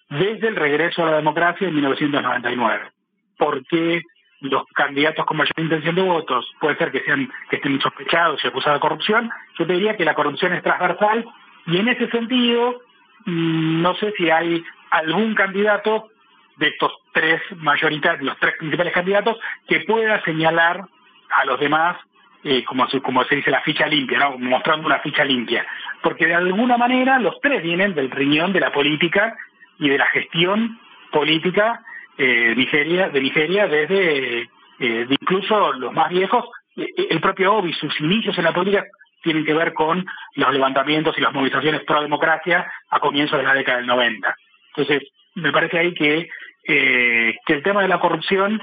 desde 0.08 0.48
el 0.48 0.56
regreso 0.56 1.02
a 1.02 1.10
la 1.10 1.16
democracia 1.16 1.68
en 1.68 1.74
1999. 1.74 2.90
¿Por 3.38 3.64
qué 3.66 4.02
los 4.40 4.64
candidatos 4.74 5.24
con 5.24 5.36
mayor 5.36 5.54
intención 5.58 5.94
de 5.94 6.02
votos 6.02 6.50
puede 6.60 6.76
ser 6.76 6.90
que 6.90 7.00
sean 7.00 7.30
que 7.48 7.56
estén 7.56 7.80
sospechados 7.80 8.42
y 8.44 8.48
acusados 8.48 8.76
de 8.76 8.80
corrupción? 8.80 9.30
Yo 9.58 9.66
te 9.66 9.72
diría 9.72 9.96
que 9.96 10.04
la 10.04 10.14
corrupción 10.14 10.52
es 10.52 10.62
transversal 10.62 11.24
y 11.66 11.78
en 11.78 11.88
ese 11.88 12.08
sentido 12.10 12.82
mm, 13.26 13.82
no 13.82 13.94
sé 13.96 14.12
si 14.16 14.30
hay 14.30 14.62
algún 14.90 15.34
candidato 15.34 16.10
de 16.56 16.68
estos 16.68 16.92
tres 17.12 17.40
mayoritarios, 17.56 18.24
los 18.24 18.38
tres 18.38 18.54
principales 18.58 18.92
candidatos, 18.92 19.38
que 19.68 19.80
pueda 19.80 20.22
señalar 20.24 20.84
a 21.30 21.44
los 21.44 21.58
demás 21.60 21.96
eh, 22.44 22.64
como, 22.64 22.86
como 23.02 23.24
se 23.24 23.36
dice, 23.36 23.50
la 23.50 23.60
ficha 23.62 23.86
limpia, 23.86 24.18
¿no? 24.18 24.38
mostrando 24.38 24.86
una 24.86 24.98
ficha 24.98 25.24
limpia. 25.24 25.64
Porque 26.02 26.26
de 26.26 26.34
alguna 26.34 26.76
manera 26.76 27.18
los 27.18 27.40
tres 27.40 27.62
vienen 27.62 27.94
del 27.94 28.10
riñón 28.10 28.52
de 28.52 28.60
la 28.60 28.72
política 28.72 29.36
y 29.78 29.88
de 29.88 29.98
la 29.98 30.06
gestión 30.06 30.78
política 31.12 31.82
eh, 32.18 32.54
de 32.54 33.20
Nigeria 33.20 33.68
desde 33.68 34.48
eh, 34.82 35.06
incluso 35.08 35.72
los 35.74 35.92
más 35.92 36.10
viejos. 36.10 36.44
Eh, 36.76 36.86
el 37.10 37.20
propio 37.20 37.54
Obi, 37.54 37.72
sus 37.72 37.98
inicios 38.00 38.36
en 38.36 38.44
la 38.44 38.52
política 38.52 38.84
tienen 39.22 39.44
que 39.44 39.54
ver 39.54 39.72
con 39.72 40.04
los 40.34 40.52
levantamientos 40.52 41.16
y 41.16 41.20
las 41.20 41.32
movilizaciones 41.32 41.82
pro 41.84 42.02
democracia 42.02 42.70
a 42.90 42.98
comienzos 42.98 43.38
de 43.38 43.44
la 43.44 43.54
década 43.54 43.78
del 43.78 43.86
90. 43.86 44.34
Entonces, 44.74 45.08
me 45.36 45.52
parece 45.52 45.78
ahí 45.78 45.94
que, 45.94 46.28
que 46.64 47.34
el 47.46 47.62
tema 47.62 47.82
de 47.82 47.88
la 47.88 48.00
corrupción 48.00 48.60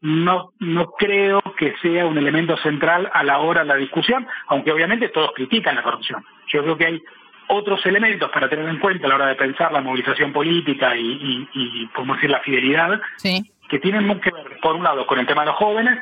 no, 0.00 0.52
no 0.60 0.92
creo 0.92 1.42
que 1.58 1.74
sea 1.82 2.06
un 2.06 2.16
elemento 2.16 2.56
central 2.58 3.10
a 3.12 3.22
la 3.22 3.38
hora 3.38 3.62
de 3.62 3.66
la 3.66 3.76
discusión, 3.76 4.26
aunque 4.46 4.72
obviamente 4.72 5.08
todos 5.08 5.32
critican 5.34 5.76
la 5.76 5.82
corrupción. 5.82 6.24
Yo 6.48 6.62
creo 6.62 6.76
que 6.76 6.86
hay 6.86 7.02
otros 7.48 7.84
elementos 7.84 8.30
para 8.30 8.48
tener 8.48 8.68
en 8.68 8.78
cuenta 8.78 9.06
a 9.06 9.08
la 9.08 9.14
hora 9.16 9.26
de 9.26 9.34
pensar 9.34 9.72
la 9.72 9.80
movilización 9.80 10.32
política 10.32 10.96
y, 10.96 11.00
y, 11.02 11.48
y 11.52 11.86
podemos 11.88 12.16
decir, 12.16 12.30
la 12.30 12.40
fidelidad, 12.40 13.00
que 13.22 13.78
tienen 13.80 14.20
que 14.20 14.30
ver, 14.30 14.58
por 14.62 14.76
un 14.76 14.84
lado, 14.84 15.06
con 15.06 15.18
el 15.18 15.26
tema 15.26 15.42
de 15.42 15.48
los 15.48 15.56
jóvenes, 15.56 15.98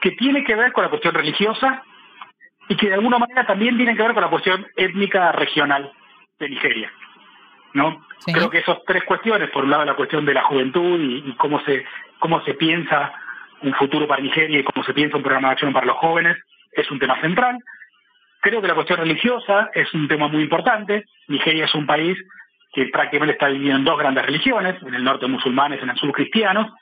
que 0.00 0.12
tiene 0.12 0.44
que 0.44 0.56
ver 0.56 0.72
con 0.72 0.84
la 0.84 0.90
cuestión 0.90 1.14
religiosa 1.14 1.82
y 2.68 2.76
que 2.76 2.88
de 2.88 2.94
alguna 2.94 3.18
manera 3.18 3.46
también 3.46 3.76
tiene 3.76 3.96
que 3.96 4.02
ver 4.02 4.12
con 4.12 4.22
la 4.22 4.30
cuestión 4.30 4.66
étnica 4.76 5.32
regional 5.32 5.92
de 6.38 6.48
Nigeria. 6.48 6.92
¿No? 7.74 8.04
Creo 8.26 8.50
que 8.50 8.58
esas 8.58 8.78
tres 8.86 9.04
cuestiones, 9.04 9.50
por 9.50 9.64
un 9.64 9.70
lado 9.70 9.84
la 9.84 9.94
cuestión 9.94 10.24
de 10.24 10.34
la 10.34 10.42
juventud 10.42 11.00
y, 11.00 11.34
cómo 11.36 11.60
se 11.64 11.84
cómo 12.18 12.42
se 12.44 12.54
piensa 12.54 13.12
un 13.62 13.72
futuro 13.74 14.06
para 14.06 14.22
Nigeria 14.22 14.60
y 14.60 14.64
cómo 14.64 14.84
se 14.84 14.92
piensa 14.92 15.16
un 15.16 15.22
programa 15.22 15.48
de 15.48 15.52
acción 15.52 15.72
para 15.72 15.86
los 15.86 15.96
jóvenes, 15.96 16.36
es 16.72 16.90
un 16.90 16.98
tema 16.98 17.20
central. 17.20 17.58
Creo 18.40 18.60
que 18.60 18.68
la 18.68 18.74
cuestión 18.74 18.98
religiosa 18.98 19.70
es 19.74 19.92
un 19.94 20.08
tema 20.08 20.28
muy 20.28 20.42
importante. 20.42 21.04
Nigeria 21.28 21.64
es 21.66 21.74
un 21.74 21.86
país 21.86 22.16
que 22.72 22.86
prácticamente 22.86 23.34
está 23.34 23.48
dividido 23.48 23.76
en 23.76 23.84
dos 23.84 23.98
grandes 23.98 24.24
religiones, 24.24 24.80
en 24.82 24.94
el 24.94 25.04
norte 25.04 25.26
musulmanes, 25.26 25.82
en 25.82 25.90
el 25.90 25.96
sur 25.96 26.12
cristianos. 26.12 26.72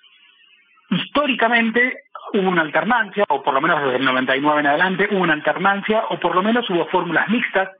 Históricamente 0.90 2.04
hubo 2.32 2.48
una 2.48 2.62
alternancia, 2.62 3.24
o 3.28 3.42
por 3.42 3.54
lo 3.54 3.60
menos 3.60 3.82
desde 3.82 3.96
el 3.96 4.04
99 4.04 4.60
en 4.60 4.66
adelante, 4.66 5.08
hubo 5.10 5.22
una 5.22 5.32
alternancia, 5.32 6.04
o 6.10 6.18
por 6.18 6.34
lo 6.34 6.42
menos 6.42 6.68
hubo 6.70 6.86
fórmulas 6.86 7.28
mixtas 7.28 7.70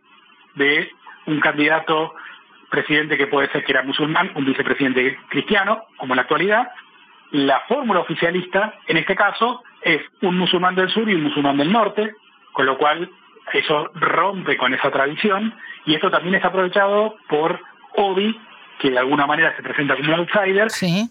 de 0.54 0.90
un 1.26 1.40
candidato 1.40 2.14
presidente 2.70 3.16
que 3.16 3.26
puede 3.26 3.50
ser 3.50 3.64
que 3.64 3.72
era 3.72 3.82
musulmán, 3.82 4.30
un 4.34 4.44
vicepresidente 4.44 5.18
cristiano, 5.28 5.84
como 5.96 6.14
en 6.14 6.16
la 6.16 6.22
actualidad. 6.22 6.68
La 7.30 7.60
fórmula 7.68 8.00
oficialista, 8.00 8.74
en 8.86 8.96
este 8.96 9.14
caso, 9.14 9.62
es 9.82 10.00
un 10.22 10.38
musulmán 10.38 10.74
del 10.74 10.90
sur 10.90 11.08
y 11.08 11.14
un 11.14 11.24
musulmán 11.24 11.58
del 11.58 11.72
norte, 11.72 12.14
con 12.52 12.66
lo 12.66 12.78
cual 12.78 13.10
eso 13.52 13.90
rompe 13.94 14.56
con 14.56 14.74
esa 14.74 14.90
tradición 14.90 15.54
y 15.86 15.94
esto 15.94 16.10
también 16.10 16.34
es 16.34 16.44
aprovechado 16.44 17.16
por 17.28 17.60
Obi, 17.96 18.38
que 18.78 18.90
de 18.90 18.98
alguna 18.98 19.26
manera 19.26 19.54
se 19.56 19.62
presenta 19.62 19.96
como 19.96 20.12
un 20.12 20.20
outsider, 20.20 20.68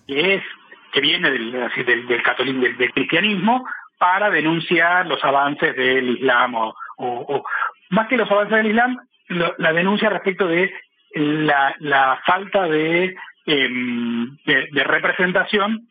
que 0.07 0.35
es 0.35 0.43
que 0.91 1.01
viene 1.01 1.31
del, 1.31 1.51
del, 1.51 2.07
del, 2.07 2.77
del, 2.77 2.93
cristianismo 2.93 3.65
para 3.97 4.29
denunciar 4.29 5.05
los 5.07 5.23
avances 5.23 5.75
del 5.75 6.09
Islam 6.17 6.55
o, 6.55 6.75
o, 6.97 7.43
más 7.89 8.07
que 8.07 8.17
los 8.17 8.29
avances 8.31 8.57
del 8.57 8.67
Islam, 8.67 8.97
la 9.57 9.73
denuncia 9.73 10.09
respecto 10.09 10.47
de 10.47 10.71
la, 11.17 11.75
la 11.79 12.21
falta 12.25 12.67
de, 12.67 13.15
em, 13.45 14.37
de, 14.45 14.83
representación 14.83 15.87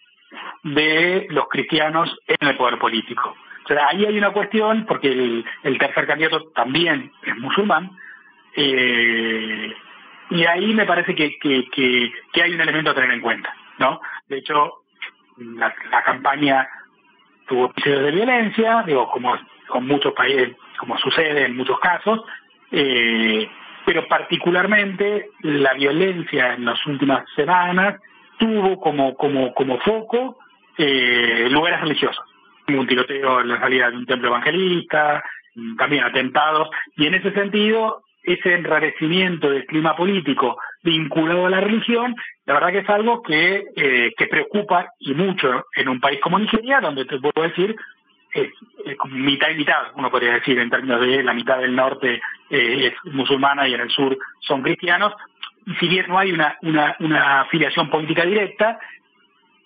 de 0.63 1.27
los 1.31 1.49
cristianos 1.49 2.17
en 2.27 2.49
el 2.49 2.57
poder 2.57 2.79
político. 2.79 3.37
O 3.65 3.69
sea, 3.69 3.89
ahí 3.89 4.05
hay 4.05 4.17
una 4.17 4.31
cuestión, 4.31 4.87
porque 4.87 5.09
el, 5.09 5.79
tercer 5.79 6.07
candidato 6.07 6.51
también 6.55 7.13
es 7.25 7.37
musulmán, 7.37 7.91
eh, 8.55 9.75
y 10.31 10.45
ahí 10.45 10.75
me 10.75 10.87
parece 10.87 11.15
que, 11.15 11.37
hay 12.43 12.55
un 12.55 12.61
elemento 12.61 12.91
a 12.91 12.95
tener 12.95 13.11
en 13.11 13.21
cuenta. 13.21 13.55
¿no? 13.79 14.01
De 14.29 14.39
hecho, 14.39 14.83
la, 15.37 15.75
la 15.91 16.03
campaña 16.05 16.69
tuvo 17.47 17.67
episodios 17.67 18.05
de 18.05 18.11
violencia, 18.13 18.83
digo, 18.87 19.11
como 19.11 19.37
con 19.69 19.87
muchos 19.87 20.13
países, 20.13 20.57
como 20.79 20.97
sucede 20.99 21.47
en 21.47 21.57
muchos 21.57 21.79
casos, 21.81 22.21
eh, 22.71 23.49
pero 23.87 24.07
particularmente 24.09 25.31
la 25.43 25.73
violencia 25.75 26.55
en 26.55 26.65
las 26.65 26.85
últimas 26.87 27.25
semanas 27.37 28.01
tuvo 28.37 28.81
como, 28.81 29.15
como, 29.15 29.55
como 29.55 29.79
foco 29.79 30.39
eh, 30.77 31.47
lugares 31.49 31.81
religiosos. 31.81 32.25
Un 32.69 32.87
tiroteo 32.89 33.41
en 33.41 33.49
la 33.49 33.61
salida 33.61 33.89
de 33.89 33.97
un 33.97 34.07
templo 34.07 34.29
evangelista, 34.29 35.23
también 35.79 36.03
atentados, 36.03 36.69
y 36.97 37.07
en 37.07 37.15
ese 37.15 37.31
sentido, 37.31 38.03
ese 38.25 38.55
enrarecimiento 38.55 39.49
del 39.49 39.65
clima 39.67 39.95
político 39.95 40.59
vinculado 40.83 41.47
a 41.47 41.51
la 41.51 41.61
religión, 41.61 42.17
la 42.45 42.55
verdad 42.55 42.73
que 42.73 42.79
es 42.81 42.91
algo 42.91 43.23
que, 43.23 43.67
eh, 43.77 44.13
que 44.19 44.27
preocupa 44.27 44.89
y 44.99 45.15
mucho 45.15 45.67
en 45.77 45.89
un 45.89 46.01
país 46.01 46.21
como 46.21 46.41
Nigeria, 46.41 46.81
donde 46.81 47.05
te 47.05 47.21
puedo 47.21 47.49
decir 47.49 47.77
es, 48.43 48.97
mitad 49.11 49.51
y 49.51 49.55
mitad, 49.55 49.93
uno 49.95 50.11
podría 50.11 50.35
decir, 50.35 50.59
en 50.59 50.71
términos 50.71 51.01
de 51.01 51.23
la 51.23 51.33
mitad 51.33 51.59
del 51.59 51.75
norte 51.75 52.21
eh, 52.51 52.93
es 52.93 53.13
musulmana 53.13 53.67
y 53.67 53.75
en 53.75 53.81
el 53.81 53.91
sur 53.91 54.17
son 54.41 54.63
cristianos. 54.63 55.13
Y 55.67 55.75
si 55.75 55.89
bien 55.89 56.07
no 56.09 56.19
hay 56.19 56.33
una, 56.33 56.57
una, 56.63 56.97
una 57.01 57.41
afiliación 57.43 57.91
política 57.91 58.25
directa, 58.25 58.79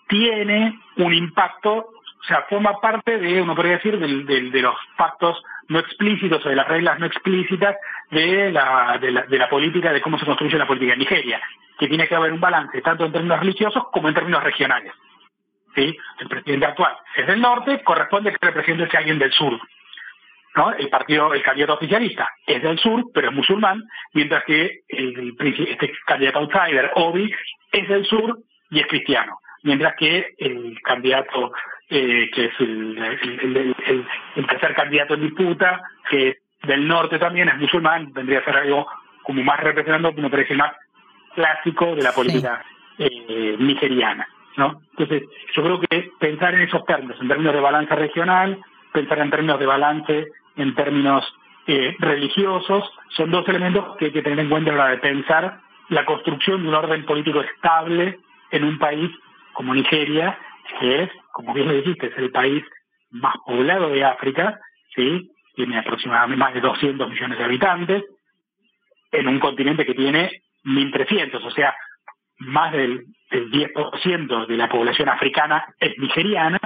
tiene 0.09 0.79
un 0.97 1.15
impacto, 1.15 1.73
o 1.73 2.25
sea, 2.27 2.43
forma 2.49 2.81
parte 2.81 3.19
de, 3.19 3.43
uno 3.43 3.55
podría 3.55 3.75
decir, 3.75 3.99
del, 3.99 4.51
de 4.51 4.63
los 4.63 4.75
pactos 4.97 5.43
no 5.69 5.79
explícitos 5.79 6.45
o 6.45 6.49
de 6.49 6.57
las 6.57 6.67
reglas 6.67 6.99
no 6.99 7.07
explícitas 7.07 7.77
de 8.11 8.51
la, 8.51 8.99
de 9.01 9.13
la, 9.13 9.23
de 9.23 9.39
la 9.39 9.49
política, 9.49 9.93
de 9.93 10.01
cómo 10.01 10.19
se 10.19 10.27
construye 10.27 10.59
la 10.59 10.67
política 10.67 10.95
en 10.95 10.99
Nigeria, 10.99 11.41
que 11.79 11.87
tiene 11.87 12.09
que 12.09 12.17
haber 12.17 12.33
un 12.33 12.41
balance 12.41 12.83
tanto 12.83 13.05
en 13.05 13.13
términos 13.13 13.39
religiosos 13.39 13.85
como 13.93 14.09
en 14.09 14.15
términos 14.15 14.43
regionales. 14.43 14.93
¿Sí? 15.75 15.97
El 16.19 16.29
presidente 16.29 16.67
actual 16.67 16.97
es 17.17 17.27
del 17.27 17.41
norte, 17.41 17.83
corresponde 17.83 18.33
que 18.33 18.47
el 18.47 18.53
presidente 18.53 18.91
sea 18.91 19.01
alguien 19.01 19.19
del 19.19 19.33
sur. 19.33 19.59
¿no? 20.57 20.73
El 20.73 20.89
partido, 20.89 21.33
el 21.33 21.43
candidato 21.43 21.75
oficialista 21.75 22.31
es 22.47 22.63
del 22.63 22.79
sur, 22.79 23.05
pero 23.15 23.29
es 23.29 23.35
musulmán, 23.35 23.83
mientras 24.13 24.45
que 24.45 24.81
el, 24.89 25.37
este 25.39 25.93
candidato 26.07 26.41
outsider, 26.41 26.91
Obi, 26.95 27.33
es 27.73 27.89
del 27.89 28.05
sur 28.05 28.39
y 28.71 28.81
es 28.81 28.87
cristiano. 28.87 29.39
Mientras 29.63 29.95
que 29.97 30.35
el 30.39 30.81
candidato, 30.83 31.53
eh, 31.91 32.31
que 32.33 32.47
es 32.47 32.53
el, 32.61 33.77
tercer 34.49 34.75
candidato 34.75 35.15
en 35.15 35.23
disputa, 35.23 35.83
que 36.09 36.29
es 36.29 36.37
del 36.63 36.87
norte 36.89 37.19
también, 37.19 37.49
es 37.49 37.59
musulmán, 37.59 38.13
vendría 38.13 38.41
a 38.41 38.45
ser 38.45 38.57
algo 38.57 38.87
como 39.23 39.43
más 39.43 39.61
representando, 39.61 40.13
me 40.13 40.31
parece 40.31 40.55
más 40.55 40.73
clásico 41.35 41.95
de 41.95 42.03
la 42.03 42.13
política 42.13 42.65
eh, 42.99 43.57
nigeriana. 43.59 44.27
¿No? 44.57 44.81
Entonces, 44.91 45.23
yo 45.55 45.63
creo 45.63 45.81
que 45.81 46.11
pensar 46.19 46.55
en 46.55 46.63
esos 46.63 46.85
términos, 46.85 47.21
en 47.21 47.29
términos 47.29 47.55
de 47.55 47.61
balance 47.61 47.95
regional, 47.95 48.59
pensar 48.93 49.19
en 49.19 49.31
términos 49.31 49.59
de 49.59 49.67
balance 49.67 50.27
en 50.57 50.75
términos 50.75 51.25
eh, 51.67 51.97
religiosos, 51.99 52.91
son 53.11 53.31
dos 53.31 53.49
elementos 53.49 53.97
que 53.97 54.07
hay 54.07 54.13
que 54.13 54.23
tener 54.23 54.41
en 54.41 54.49
cuenta 54.49 54.73
a 54.73 54.75
la 54.75 54.85
hora 54.85 54.93
de 54.93 54.99
pensar 54.99 55.61
la 55.89 56.05
construcción 56.05 56.63
de 56.63 56.69
un 56.69 56.75
orden 56.75 57.05
político 57.05 57.41
estable 57.41 58.19
en 58.51 58.65
un 58.65 58.79
país 58.79 59.11
como 59.53 59.75
Nigeria, 59.75 60.39
que 60.79 61.03
es, 61.05 61.11
como 61.33 61.53
bien 61.55 61.69
lo 61.69 61.75
dijiste, 61.75 62.07
es 62.09 62.19
el 62.19 62.31
país 62.31 62.65
más 63.11 63.37
poblado 63.45 63.89
de 63.91 64.05
África, 64.05 64.61
¿sí? 64.95 65.31
tiene 65.55 65.79
aproximadamente 65.79 66.39
más 66.39 66.55
de 66.55 66.61
200 66.61 67.09
millones 67.09 67.39
de 67.39 67.45
habitantes, 67.45 68.05
en 69.13 69.29
un 69.29 69.41
continente 69.41 69.85
que 69.85 69.95
tiene 69.95 70.43
1.300, 70.65 71.45
o 71.45 71.51
sea, 71.51 71.75
más 72.41 72.73
del, 72.73 73.07
10% 73.31 74.47
de 74.49 74.57
la 74.57 74.69
población 74.69 75.09
africana 75.09 75.65
es 75.79 75.97
nigeriana, 75.99 76.59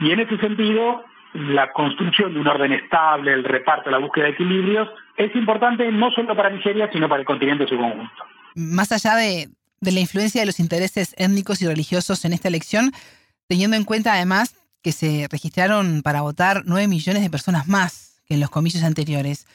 y 0.00 0.10
en 0.10 0.18
ese 0.18 0.36
sentido 0.38 1.04
la 1.34 1.70
construcción 1.72 2.34
de 2.34 2.40
un 2.40 2.48
orden 2.48 2.72
estable, 2.72 3.32
el 3.32 3.44
reparto, 3.44 3.90
la 3.90 3.98
búsqueda 3.98 4.24
de 4.24 4.30
equilibrios, 4.32 4.88
es 5.16 5.32
importante 5.36 5.90
no 5.92 6.10
solo 6.10 6.34
para 6.34 6.50
Nigeria, 6.50 6.90
sino 6.92 7.08
para 7.08 7.20
el 7.20 7.26
continente 7.26 7.62
en 7.62 7.68
su 7.68 7.76
conjunto. 7.76 8.24
Más 8.56 8.90
allá 8.90 9.14
de, 9.14 9.48
la 9.80 10.00
influencia 10.00 10.40
de 10.40 10.46
los 10.46 10.58
intereses 10.58 11.14
étnicos 11.16 11.62
y 11.62 11.68
religiosos 11.68 12.24
en 12.24 12.32
esta 12.32 12.48
elección, 12.48 12.90
teniendo 13.46 13.76
en 13.76 13.84
cuenta 13.84 14.14
además 14.14 14.56
que 14.82 14.90
se 14.90 15.28
registraron 15.30 16.02
para 16.02 16.22
votar 16.22 16.62
9 16.64 16.88
millones 16.88 17.22
de 17.22 17.30
personas 17.30 17.68
más 17.68 18.20
que 18.26 18.34
en 18.34 18.40
los 18.40 18.50
comicios 18.50 18.82
anteriores, 18.82 19.46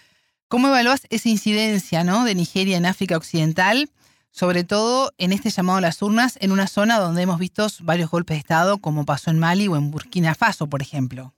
¿Cómo 0.48 0.68
evalúas 0.68 1.08
esa 1.10 1.28
incidencia 1.28 2.04
¿no? 2.04 2.24
de 2.24 2.36
Nigeria 2.36 2.78
en 2.78 2.86
África 2.86 3.18
Occidental, 3.18 3.90
sobre 4.36 4.66
todo 4.66 5.12
en 5.18 5.32
este 5.32 5.50
llamado 5.50 5.78
a 5.78 5.82
las 5.82 6.02
urnas, 6.02 6.38
en 6.42 6.52
una 6.52 6.68
zona 6.68 7.00
donde 7.00 7.22
hemos 7.22 7.40
visto 7.40 7.68
varios 7.84 8.12
golpes 8.12 8.36
de 8.36 8.40
Estado, 8.40 8.80
como 8.82 9.06
pasó 9.06 9.32
en 9.32 9.40
Mali 9.40 9.70
o 9.70 9.78
en 9.78 9.92
Burkina 9.92 10.36
Faso, 10.36 10.70
por 10.70 10.82
ejemplo? 10.82 11.32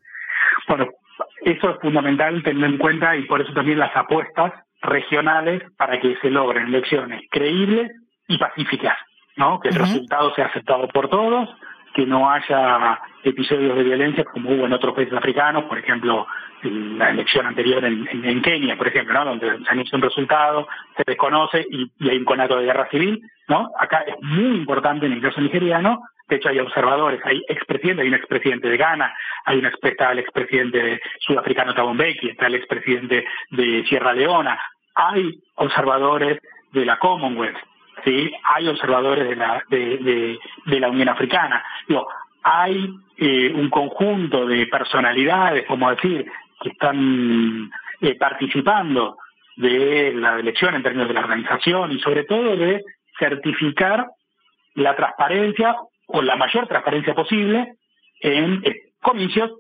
Bueno, 0.68 0.88
eso 1.46 1.70
es 1.70 1.80
fundamental 1.80 2.42
tener 2.42 2.72
en 2.72 2.80
cuenta 2.80 3.16
y 3.16 3.26
por 3.26 3.40
eso 3.40 3.54
también 3.54 3.78
las 3.78 3.96
apuestas 3.96 4.52
regionales 4.82 5.62
para 5.78 6.00
que 6.00 6.18
se 6.24 6.32
logren 6.32 6.70
elecciones 6.70 7.22
creíbles 7.30 7.92
y 8.28 8.40
pacíficas, 8.40 8.98
¿no? 9.36 9.60
Que 9.60 9.70
el 9.70 9.76
resultado 9.76 10.34
sea 10.34 10.48
aceptado 10.48 10.88
por 10.88 11.08
todos, 11.08 11.50
que 11.98 12.06
no 12.06 12.30
haya 12.30 13.00
episodios 13.24 13.76
de 13.76 13.82
violencia 13.82 14.24
como 14.24 14.52
hubo 14.52 14.68
en 14.68 14.74
otros 14.74 14.94
países 14.94 15.16
africanos, 15.16 15.64
por 15.64 15.80
ejemplo, 15.80 16.28
la 16.62 17.10
elección 17.10 17.48
anterior 17.48 17.84
en, 17.84 18.42
Kenia, 18.44 18.78
por 18.78 18.88
ejemplo, 18.88 19.16
¿no? 19.16 19.26
donde 19.26 19.58
se 19.64 19.72
anuncia 19.72 19.96
un 19.96 20.04
resultado, 20.04 20.68
se 20.96 21.04
desconoce 21.08 21.66
y, 21.72 21.92
hay 22.08 22.18
un 22.18 22.26
conato 22.26 22.56
de 22.56 22.66
guerra 22.66 22.88
civil, 22.92 23.20
¿no? 23.48 23.72
Acá 23.80 24.04
es 24.06 24.14
muy 24.22 24.58
importante 24.58 25.08
en 25.08 25.14
el 25.14 25.22
caso 25.24 25.42
nigeriano, 25.42 26.04
de 26.30 26.36
hecho 26.36 26.50
hay 26.50 26.60
observadores, 26.60 27.20
hay 27.24 27.42
expresidentes, 27.48 28.04
hay 28.04 28.10
un 28.10 28.14
expresidente 28.14 28.70
de 28.70 28.78
Ghana, 28.78 29.12
hay 29.46 29.58
un 29.58 29.66
está 29.66 30.12
el 30.12 30.20
expresidente 30.20 31.02
sudafricano 31.22 31.74
Thabo 31.74 31.96
Mbeki, 31.96 32.30
está 32.30 32.46
el 32.46 32.56
expresidente 32.56 33.26
de 33.50 33.84
Sierra 33.90 34.14
Leona, 34.14 34.62
hay 34.94 35.40
observadores 35.56 36.40
de 36.74 36.86
la 36.86 37.00
Commonwealth, 37.00 37.58
¿sí? 38.04 38.32
hay 38.56 38.68
observadores 38.68 39.28
de 39.28 39.36
la, 39.36 39.64
de, 39.70 40.40
la 40.66 40.90
Unión 40.90 41.10
Africana. 41.10 41.64
Digo, 41.88 42.08
hay 42.44 42.90
eh, 43.18 43.52
un 43.54 43.70
conjunto 43.70 44.46
de 44.46 44.68
personalidades, 44.68 45.66
como 45.68 45.90
decir, 45.90 46.26
que 46.62 46.70
están 46.70 47.70
eh, 48.02 48.16
participando 48.16 49.18
de 49.56 50.14
la 50.14 50.40
elección 50.40 50.76
en 50.76 50.84
términos 50.84 51.08
de 51.08 51.14
la 51.16 51.22
organización 51.22 51.92
y 51.92 52.00
sobre 52.00 52.24
todo 52.26 52.56
de 52.56 52.84
certificar 53.18 54.08
la 54.76 54.96
transparencia 54.96 55.76
o 56.08 56.22
la 56.22 56.36
mayor 56.36 56.68
transparencia 56.68 57.16
posible 57.16 57.74
en 58.22 58.62
eh, 58.64 58.92
comicios, 59.02 59.52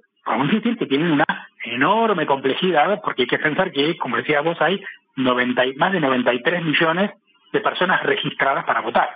que 0.77 0.85
tienen 0.85 1.11
una 1.11 1.25
enorme 1.63 2.25
complejidad, 2.25 2.99
porque 3.01 3.23
hay 3.23 3.27
que 3.27 3.39
pensar 3.39 3.71
que, 3.71 3.97
como 3.97 4.17
decía 4.17 4.41
vos, 4.41 4.57
hay 4.59 4.81
90, 5.15 5.63
más 5.77 5.93
de 5.93 6.01
93 6.01 6.63
millones 6.63 7.11
de 7.51 7.61
personas 7.61 8.03
registradas 8.03 8.65
para 8.65 8.81
votar. 8.81 9.09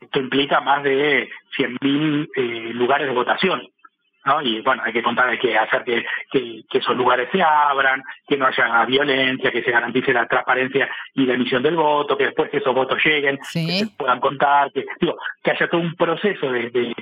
Esto 0.00 0.18
implica 0.18 0.60
más 0.60 0.82
de 0.82 1.28
100.000 1.56 2.28
eh, 2.34 2.70
lugares 2.74 3.06
de 3.06 3.14
votación. 3.14 3.62
¿no? 4.24 4.42
Y 4.42 4.60
bueno, 4.62 4.82
hay 4.84 4.92
que 4.92 5.02
contar, 5.02 5.28
hay 5.28 5.38
que 5.38 5.56
hacer 5.56 5.84
que, 5.84 6.04
que, 6.68 6.78
esos 6.78 6.96
lugares 6.96 7.28
se 7.30 7.40
abran, 7.42 8.02
que 8.26 8.36
no 8.36 8.46
haya 8.46 8.84
violencia, 8.84 9.52
que 9.52 9.62
se 9.62 9.70
garantice 9.70 10.12
la 10.12 10.26
transparencia 10.26 10.88
y 11.14 11.26
la 11.26 11.34
emisión 11.34 11.62
del 11.62 11.76
voto, 11.76 12.16
que 12.16 12.24
después 12.24 12.50
que 12.50 12.56
esos 12.56 12.74
votos 12.74 12.98
lleguen, 13.04 13.38
que 13.52 13.66
se 13.66 13.86
puedan 13.96 14.18
contar, 14.18 14.72
que, 14.72 14.84
digo, 15.00 15.16
que 15.42 15.52
haya 15.52 15.68
todo 15.68 15.80
un 15.80 15.94
proceso 15.94 16.50
de, 16.50 16.70
de 16.70 16.94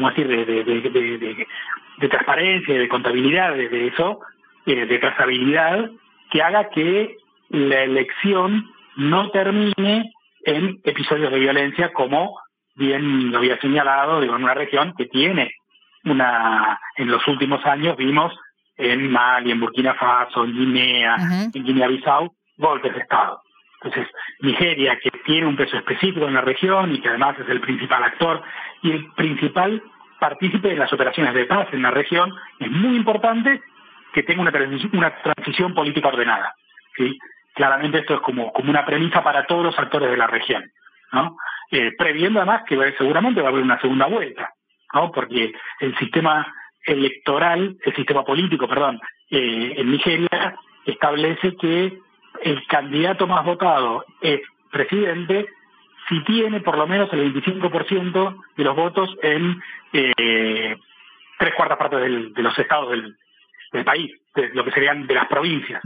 decir, 0.00 0.26
de, 0.26 0.44
de, 0.44 0.64
de, 0.64 1.46
de 1.98 2.08
transparencia, 2.08 2.78
de 2.78 2.88
contabilidad 2.88 3.54
de, 3.54 3.86
eso, 3.86 4.20
eh, 4.66 4.86
de 4.86 4.98
trazabilidad, 4.98 5.90
que 6.30 6.42
haga 6.42 6.68
que 6.70 7.16
la 7.50 7.82
elección 7.82 8.70
no 8.96 9.30
termine 9.30 10.12
en 10.44 10.80
episodios 10.84 11.30
de 11.30 11.38
violencia, 11.38 11.92
como 11.92 12.38
bien 12.74 13.30
lo 13.30 13.38
había 13.38 13.60
señalado, 13.60 14.20
digo, 14.20 14.36
en 14.36 14.44
una 14.44 14.54
región 14.54 14.94
que 14.96 15.06
tiene 15.06 15.52
una, 16.04 16.78
en 16.96 17.10
los 17.10 17.26
últimos 17.28 17.64
años 17.64 17.96
vimos 17.96 18.32
en 18.76 19.10
Mali, 19.10 19.50
en 19.50 19.60
Burkina 19.60 19.94
Faso, 19.94 20.44
en 20.44 20.52
Guinea, 20.52 21.16
en 21.54 21.64
Guinea-Bissau, 21.64 22.34
golpes 22.56 22.92
de 22.94 23.00
Estado. 23.00 23.40
Entonces, 23.82 24.08
Nigeria, 24.40 24.98
que 25.02 25.10
tiene 25.24 25.46
un 25.46 25.56
peso 25.56 25.76
específico 25.76 26.26
en 26.26 26.34
la 26.34 26.40
región 26.40 26.94
y 26.94 27.00
que 27.00 27.08
además 27.08 27.36
es 27.38 27.48
el 27.48 27.60
principal 27.60 28.02
actor 28.04 28.42
y 28.82 28.92
el 28.92 29.12
principal 29.12 29.82
partícipe 30.20 30.68
de 30.68 30.76
las 30.76 30.92
operaciones 30.92 31.34
de 31.34 31.46
paz 31.46 31.68
en 31.72 31.82
la 31.82 31.90
región, 31.90 32.32
es 32.60 32.70
muy 32.70 32.96
importante 32.96 33.60
que 34.12 34.22
tenga 34.22 34.42
una 34.42 34.52
transición, 34.52 34.90
una 34.94 35.10
transición 35.22 35.74
política 35.74 36.08
ordenada. 36.08 36.54
¿sí? 36.96 37.18
Claramente 37.54 37.98
esto 37.98 38.14
es 38.14 38.20
como, 38.20 38.52
como 38.52 38.70
una 38.70 38.84
premisa 38.84 39.22
para 39.22 39.46
todos 39.46 39.64
los 39.64 39.78
actores 39.78 40.10
de 40.10 40.16
la 40.16 40.26
región, 40.26 40.64
¿no? 41.12 41.36
Eh, 41.70 41.92
previendo 41.96 42.40
además 42.40 42.62
que 42.66 42.76
seguramente 42.98 43.40
va 43.40 43.48
a 43.48 43.50
haber 43.50 43.62
una 43.62 43.80
segunda 43.80 44.06
vuelta, 44.06 44.50
¿no? 44.94 45.10
Porque 45.10 45.52
el 45.80 45.96
sistema 45.98 46.52
electoral, 46.84 47.76
el 47.84 47.94
sistema 47.94 48.24
político, 48.24 48.68
perdón, 48.68 49.00
eh, 49.30 49.74
en 49.76 49.90
Nigeria 49.90 50.56
establece 50.84 51.56
que 51.56 51.98
el 52.42 52.66
candidato 52.66 53.26
más 53.26 53.44
votado 53.44 54.04
es 54.20 54.40
presidente 54.70 55.46
si 56.08 56.22
tiene 56.24 56.60
por 56.60 56.76
lo 56.76 56.86
menos 56.86 57.12
el 57.12 57.32
25% 57.32 58.42
de 58.56 58.64
los 58.64 58.76
votos 58.76 59.10
en 59.22 59.62
eh, 59.92 60.76
tres 61.38 61.54
cuartas 61.54 61.78
partes 61.78 62.00
de 62.34 62.42
los 62.42 62.58
estados 62.58 62.90
del, 62.90 63.16
del 63.72 63.84
país, 63.84 64.10
de 64.34 64.50
lo 64.54 64.64
que 64.64 64.72
serían 64.72 65.06
de 65.06 65.14
las 65.14 65.26
provincias. 65.26 65.82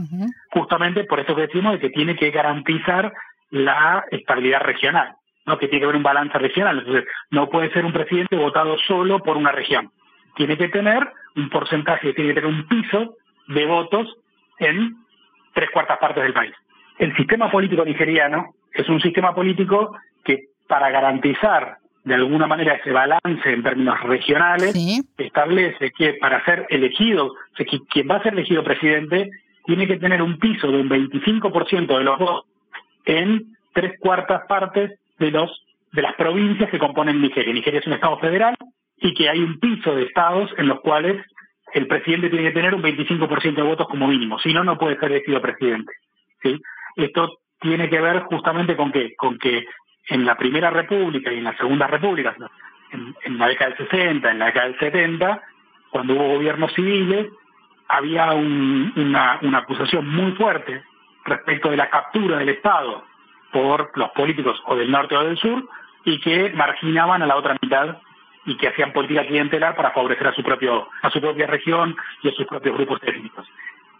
Justamente 0.51 1.05
por 1.05 1.19
eso 1.19 1.35
que 1.35 1.47
decimos 1.47 1.73
de 1.73 1.79
que 1.79 1.89
tiene 1.89 2.15
que 2.15 2.31
garantizar 2.31 3.13
la 3.49 4.03
estabilidad 4.11 4.61
regional, 4.61 5.15
¿no? 5.45 5.57
que 5.57 5.67
tiene 5.67 5.79
que 5.79 5.85
haber 5.85 5.95
un 5.95 6.03
balance 6.03 6.37
regional. 6.37 6.79
Entonces, 6.79 7.05
no 7.31 7.49
puede 7.49 7.71
ser 7.71 7.85
un 7.85 7.93
presidente 7.93 8.35
votado 8.35 8.77
solo 8.87 9.19
por 9.19 9.37
una 9.37 9.51
región. 9.51 9.91
Tiene 10.35 10.57
que 10.57 10.69
tener 10.69 11.07
un 11.35 11.49
porcentaje, 11.49 12.13
tiene 12.13 12.33
que 12.33 12.41
tener 12.41 12.53
un 12.53 12.67
piso 12.67 13.15
de 13.47 13.65
votos 13.65 14.15
en 14.59 14.95
tres 15.53 15.69
cuartas 15.71 15.97
partes 15.97 16.23
del 16.23 16.33
país. 16.33 16.53
El 16.99 17.15
sistema 17.15 17.49
político 17.49 17.85
nigeriano 17.85 18.53
es 18.73 18.87
un 18.89 18.99
sistema 18.99 19.33
político 19.33 19.95
que 20.23 20.47
para 20.67 20.89
garantizar 20.89 21.77
de 22.07 22.15
alguna 22.15 22.47
manera 22.47 22.75
ese 22.75 22.91
balance 22.91 23.49
en 23.49 23.63
términos 23.63 24.01
regionales, 24.03 24.73
establece 25.17 25.91
que 25.91 26.13
para 26.13 26.43
ser 26.45 26.65
elegido, 26.69 27.33
quien 27.89 28.07
va 28.09 28.15
a 28.15 28.23
ser 28.23 28.31
elegido 28.31 28.63
presidente 28.63 29.29
tiene 29.65 29.85
que 29.87 29.97
tener 29.97 30.21
un 30.21 30.39
piso 30.39 30.71
de 30.71 30.77
un 30.77 30.89
25% 30.89 31.97
de 31.97 32.03
los 32.05 32.17
votos 32.17 32.45
en 33.03 33.57
tres 33.73 33.99
cuartas 33.99 34.43
partes 34.47 34.97
de 35.19 35.31
los 35.31 35.51
de 35.91 36.01
las 36.01 36.15
provincias 36.15 36.69
que 36.69 36.79
componen 36.79 37.21
Nigeria. 37.21 37.53
Nigeria 37.53 37.81
es 37.81 37.87
un 37.87 37.93
estado 37.93 38.17
federal 38.19 38.55
y 38.97 39.13
que 39.13 39.29
hay 39.29 39.39
un 39.39 39.59
piso 39.59 39.93
de 39.93 40.03
estados 40.03 40.49
en 40.57 40.67
los 40.67 40.79
cuales 40.79 41.21
el 41.73 41.87
presidente 41.87 42.29
tiene 42.29 42.47
que 42.47 42.53
tener 42.53 42.73
un 42.73 42.83
25% 42.83 43.55
de 43.55 43.61
votos 43.61 43.87
como 43.89 44.07
mínimo, 44.07 44.39
si 44.39 44.53
no, 44.53 44.63
no 44.63 44.77
puede 44.77 44.97
ser 44.97 45.11
elegido 45.11 45.41
presidente. 45.41 45.91
¿sí? 46.41 46.57
Esto 46.95 47.39
tiene 47.59 47.89
que 47.89 47.99
ver 47.99 48.21
justamente 48.23 48.77
con 48.77 48.91
que, 48.91 49.13
con 49.15 49.37
que 49.37 49.65
en 50.07 50.25
la 50.25 50.35
Primera 50.35 50.69
República 50.69 51.31
y 51.31 51.37
en 51.37 51.43
la 51.43 51.57
Segunda 51.57 51.87
República, 51.87 52.35
en, 52.91 53.37
la 53.37 53.47
década 53.47 53.71
del 53.71 53.89
60, 53.89 54.31
en 54.31 54.39
la 54.39 54.45
década 54.47 54.67
del 54.67 54.79
70, 54.79 55.41
cuando 55.89 56.13
hubo 56.13 56.35
gobiernos 56.35 56.73
civiles, 56.73 57.27
había 57.87 58.31
una, 58.33 59.39
una 59.41 59.57
acusación 59.59 60.07
muy 60.07 60.31
fuerte 60.33 60.83
respecto 61.25 61.69
de 61.69 61.77
la 61.77 61.89
captura 61.89 62.37
del 62.37 62.49
Estado 62.49 63.03
por 63.51 63.91
los 63.97 64.09
políticos 64.11 64.61
o 64.65 64.75
del 64.75 64.91
norte 64.91 65.15
o 65.15 65.23
del 65.23 65.37
sur 65.37 65.67
y 66.05 66.19
que 66.19 66.51
marginaban 66.51 67.21
a 67.21 67.27
la 67.27 67.35
otra 67.35 67.57
mitad 67.61 67.97
y 68.45 68.55
que 68.55 68.69
hacían 68.69 68.93
política 68.93 69.25
clientelar 69.25 69.75
para 69.75 69.91
favorecer 69.91 70.27
a 70.27 70.33
su 70.33 70.41
propio 70.41 70.87
a 71.01 71.09
su 71.09 71.19
propia 71.19 71.47
región 71.47 71.95
y 72.23 72.29
a 72.29 72.31
sus 72.31 72.45
propios 72.45 72.75
grupos 72.75 73.01
étnicos. 73.03 73.45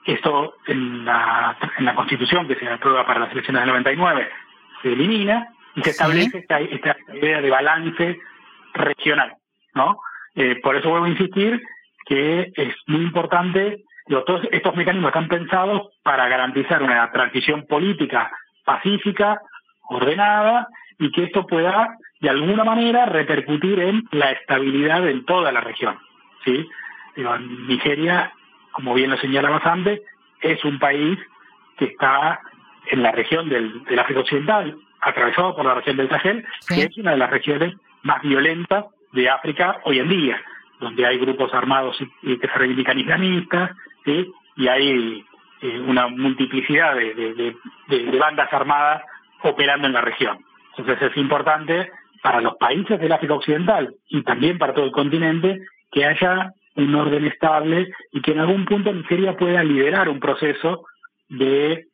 Esto 0.05 0.55
en 0.67 1.03
la, 1.03 1.57
en 1.77 1.83
la 1.83 1.95
Constitución 1.95 2.47
que 2.47 2.55
se 2.55 2.69
aprueba 2.69 3.05
para 3.05 3.19
las 3.19 3.31
elecciones 3.31 3.61
del 3.61 3.69
99 3.71 4.29
se 4.81 4.93
elimina 4.93 5.49
y 5.77 5.83
se 5.83 5.91
establece 5.91 6.39
esta, 6.39 6.59
idea 7.13 7.39
de 7.39 7.49
balance 7.49 8.19
regional, 8.73 9.35
¿no? 9.75 9.99
Eh, 10.35 10.59
por 10.61 10.75
eso 10.75 10.89
vuelvo 10.89 11.05
a 11.05 11.09
insistir 11.09 11.61
que 12.05 12.51
es 12.55 12.75
muy 12.87 13.01
importante, 13.01 13.83
todos 14.07 14.41
estos 14.51 14.75
mecanismos 14.75 15.09
están 15.09 15.27
pensados 15.27 15.89
para 16.03 16.27
garantizar 16.27 16.81
una 16.81 17.11
transición 17.11 17.65
política 17.67 18.31
pacífica, 18.65 19.41
ordenada, 19.89 20.67
y 20.97 21.11
que 21.11 21.25
esto 21.25 21.45
pueda, 21.45 21.95
de 22.21 22.29
alguna 22.29 22.63
manera, 22.63 23.05
repercutir 23.05 23.79
en 23.79 24.07
la 24.11 24.31
estabilidad 24.31 25.07
en 25.07 25.25
toda 25.25 25.51
la 25.51 25.61
región, 25.61 25.99
¿sí? 26.43 26.67
Nigeria, 27.67 28.31
como 28.71 28.93
bien 28.93 29.11
lo 29.11 29.17
señalabas 29.17 29.65
antes, 29.65 30.01
es 30.41 30.63
un 30.63 30.79
país 30.79 31.19
que 31.77 31.85
está 31.85 32.39
en 32.89 33.03
la 33.03 33.11
región 33.11 33.49
del, 33.49 33.83
del 33.83 33.99
África 33.99 34.21
Occidental, 34.21 34.77
atravesado 35.01 35.55
por 35.55 35.65
la 35.65 35.75
región 35.75 35.97
del 35.97 36.10
Sahel, 36.10 36.45
que 36.67 36.83
es 36.83 36.97
una 36.97 37.12
de 37.12 37.17
las 37.17 37.29
regiones 37.29 37.75
más 38.03 38.21
violentas 38.21 38.86
de 39.12 39.29
África 39.29 39.81
hoy 39.83 39.99
en 39.99 40.10
día, 40.10 40.41
donde 40.79 41.05
hay 41.05 41.17
grupos 41.17 41.53
armados 41.53 41.97
y, 42.21 42.38
que 42.38 42.47
se 42.47 42.53
reivindican 42.53 42.99
islamistas, 42.99 43.71
y 44.55 44.67
hay 44.67 45.23
eh, 45.62 45.79
una 45.79 46.07
multiplicidad 46.07 46.95
de, 46.95 47.55
bandas 48.19 48.51
armadas 48.53 49.03
operando 49.43 49.88
en 49.88 49.93
la 49.93 50.01
región. 50.01 50.39
Entonces 50.77 51.12
es 51.12 51.17
importante 51.17 51.89
para 52.21 52.41
los 52.41 52.55
países 52.57 52.99
del 52.99 53.12
África 53.12 53.33
Occidental 53.33 53.93
y 54.10 54.23
también 54.23 54.57
para 54.57 54.73
todo 54.73 54.86
el 54.86 54.91
continente 54.91 55.62
que 55.91 56.05
haya 56.05 56.53
un 56.75 56.93
orden 56.95 57.25
estable 57.25 57.91
y 58.12 58.21
que 58.21 58.31
en 58.31 58.39
algún 58.39 58.65
punto 58.65 58.93
Nigeria 58.93 59.36
pueda 59.36 59.63
liderar 59.63 60.10
un 60.10 60.19
proceso 60.19 60.86
de 61.29 61.86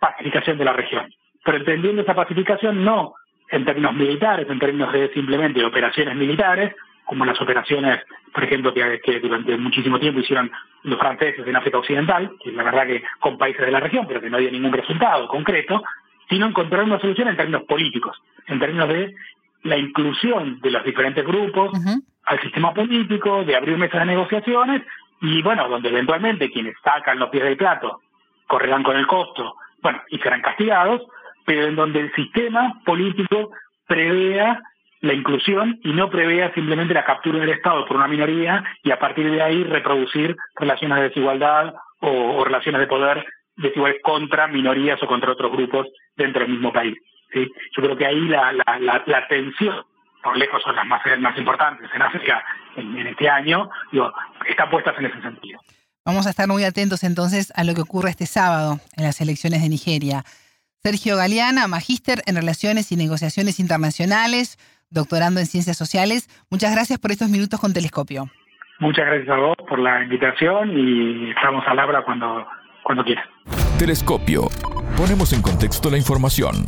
pacificación 0.00 0.58
de 0.58 0.64
la 0.64 0.72
región. 0.72 1.12
Pero 1.44 1.58
entendiendo 1.58 2.02
esa 2.02 2.14
pacificación 2.14 2.84
no 2.84 3.14
en 3.50 3.64
términos 3.64 3.94
militares, 3.94 4.48
en 4.48 4.58
términos 4.58 4.92
de 4.92 5.12
simplemente 5.12 5.64
operaciones 5.64 6.16
militares, 6.16 6.74
como 7.04 7.24
las 7.24 7.40
operaciones, 7.40 8.00
por 8.32 8.44
ejemplo, 8.44 8.72
que, 8.72 9.20
durante 9.20 9.56
muchísimo 9.56 9.98
tiempo 9.98 10.20
hicieron 10.20 10.50
los 10.84 10.98
franceses 10.98 11.46
en 11.46 11.56
África 11.56 11.78
Occidental, 11.78 12.32
que 12.42 12.52
la 12.52 12.62
verdad 12.62 12.86
que 12.86 13.02
con 13.18 13.36
países 13.36 13.66
de 13.66 13.72
la 13.72 13.80
región, 13.80 14.06
pero 14.06 14.20
que 14.20 14.30
no 14.30 14.38
dio 14.38 14.50
ningún 14.50 14.72
resultado 14.72 15.28
concreto, 15.28 15.82
sino 16.30 16.46
encontrar 16.46 16.84
una 16.84 17.00
solución 17.00 17.28
en 17.28 17.36
términos 17.36 17.64
políticos, 17.64 18.16
en 18.46 18.58
términos 18.58 18.88
de 18.88 19.14
la 19.64 19.76
inclusión 19.76 20.60
de 20.60 20.70
los 20.70 20.84
diferentes 20.84 21.24
grupos 21.24 21.72
al 22.24 22.40
sistema 22.40 22.72
político, 22.72 23.44
de 23.44 23.56
abrir 23.56 23.76
mesas 23.76 24.00
de 24.00 24.06
negociaciones 24.06 24.82
y, 25.20 25.42
bueno, 25.42 25.68
donde 25.68 25.88
eventualmente 25.88 26.50
quienes 26.50 26.74
sacan 26.82 27.18
los 27.18 27.30
pies 27.30 27.44
del 27.44 27.56
plato 27.56 28.00
correrán 28.46 28.82
con 28.82 28.96
el 28.96 29.06
costo, 29.06 29.56
bueno, 29.82 30.00
y 30.08 30.18
serán 30.18 30.40
castigados, 30.42 31.02
pero 31.44 31.66
en 31.66 31.76
donde 31.76 32.00
el 32.00 32.12
sistema 32.14 32.80
político 32.84 33.50
prevea 33.86 34.62
la 35.02 35.14
inclusión 35.14 35.78
y 35.82 35.92
no 35.92 36.08
prevea 36.08 36.54
simplemente 36.54 36.94
la 36.94 37.04
captura 37.04 37.40
del 37.40 37.50
Estado 37.50 37.84
por 37.86 37.96
una 37.96 38.06
minoría 38.06 38.64
y 38.84 38.92
a 38.92 38.98
partir 38.98 39.30
de 39.30 39.42
ahí 39.42 39.64
reproducir 39.64 40.36
relaciones 40.54 40.96
de 40.98 41.04
desigualdad 41.04 41.74
o, 42.00 42.44
relaciones 42.44 42.80
de 42.80 42.86
poder 42.86 43.26
desiguales 43.56 44.00
contra 44.02 44.46
minorías 44.46 45.02
o 45.02 45.06
contra 45.06 45.32
otros 45.32 45.52
grupos 45.52 45.88
dentro 46.16 46.42
del 46.42 46.52
mismo 46.52 46.72
país. 46.72 46.96
¿sí? 47.32 47.50
Yo 47.76 47.82
creo 47.82 47.96
que 47.96 48.06
ahí 48.06 48.20
la, 48.28 48.52
la, 48.52 49.02
la, 49.04 49.28
tensión, 49.28 49.84
por 50.22 50.36
lejos 50.36 50.62
son 50.62 50.76
las 50.76 50.86
más, 50.86 51.02
más 51.18 51.36
importantes 51.36 51.90
en 51.92 52.02
África 52.02 52.44
en, 52.76 53.06
este 53.06 53.28
año, 53.28 53.70
digo, 53.90 54.12
están 54.48 54.70
puestas 54.70 54.94
en 54.98 55.06
ese 55.06 55.20
sentido. 55.20 55.60
Vamos 56.04 56.26
a 56.26 56.30
estar 56.30 56.48
muy 56.48 56.64
atentos 56.64 57.02
entonces 57.04 57.52
a 57.56 57.64
lo 57.64 57.74
que 57.74 57.80
ocurre 57.80 58.10
este 58.10 58.26
sábado 58.26 58.78
en 58.96 59.04
las 59.04 59.20
elecciones 59.20 59.62
de 59.62 59.68
Nigeria. 59.68 60.24
Sergio 60.84 61.16
Galeana, 61.16 61.68
magíster 61.68 62.22
en 62.26 62.34
Relaciones 62.34 62.90
y 62.90 62.96
Negociaciones 62.96 63.60
Internacionales, 63.60 64.58
doctorando 64.90 65.38
en 65.38 65.46
Ciencias 65.46 65.76
Sociales. 65.76 66.28
Muchas 66.50 66.72
gracias 66.72 66.98
por 66.98 67.12
estos 67.12 67.28
minutos 67.28 67.60
con 67.60 67.72
Telescopio. 67.72 68.28
Muchas 68.80 69.06
gracias 69.06 69.28
a 69.28 69.36
vos 69.36 69.56
por 69.68 69.78
la 69.78 70.02
invitación 70.02 70.76
y 70.76 71.30
estamos 71.30 71.62
al 71.68 71.78
habla 71.78 72.02
cuando, 72.04 72.44
cuando 72.82 73.04
quieras. 73.04 73.24
Telescopio. 73.78 74.48
Ponemos 74.96 75.32
en 75.32 75.40
contexto 75.40 75.88
la 75.88 75.98
información. 75.98 76.64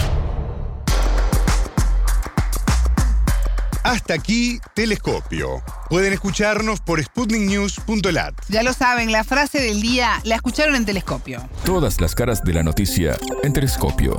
Hasta 3.85 4.15
aquí, 4.15 4.61
Telescopio. 4.75 5.61
Pueden 5.91 6.15
escucharnos 6.15 6.81
por 6.81 7.03
sputniknews.lat. 7.03 8.35
Ya 8.49 8.63
lo 8.63 8.73
saben, 8.73 9.13
la 9.13 9.25
frase 9.25 9.61
del 9.61 9.83
día 9.83 10.09
la 10.25 10.37
escucharon 10.37 10.75
en 10.75 10.87
Telescopio. 10.87 11.41
Todas 11.67 12.01
las 12.01 12.15
caras 12.15 12.43
de 12.43 12.55
la 12.55 12.63
noticia 12.63 13.13
en 13.43 13.53
Telescopio. 13.53 14.19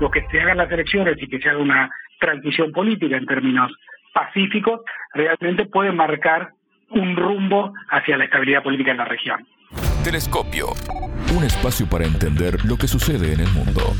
Lo 0.00 0.10
que 0.10 0.20
se 0.30 0.38
hagan 0.38 0.58
las 0.58 0.70
elecciones 0.70 1.16
y 1.18 1.26
que 1.26 1.40
se 1.40 1.48
haga 1.48 1.60
una 1.60 1.90
transición 2.20 2.72
política 2.72 3.16
en 3.16 3.24
términos 3.24 3.72
pacíficos, 4.12 4.80
realmente 5.14 5.64
puede 5.64 5.92
marcar 5.92 6.52
un 6.90 7.16
rumbo 7.16 7.72
hacia 7.90 8.18
la 8.18 8.24
estabilidad 8.24 8.62
política 8.62 8.90
en 8.90 8.98
la 8.98 9.06
región. 9.06 9.46
Telescopio. 10.04 10.74
Un 11.34 11.44
espacio 11.44 11.88
para 11.88 12.04
entender 12.04 12.62
lo 12.66 12.76
que 12.76 12.86
sucede 12.86 13.32
en 13.32 13.40
el 13.40 13.48
mundo. 13.52 13.94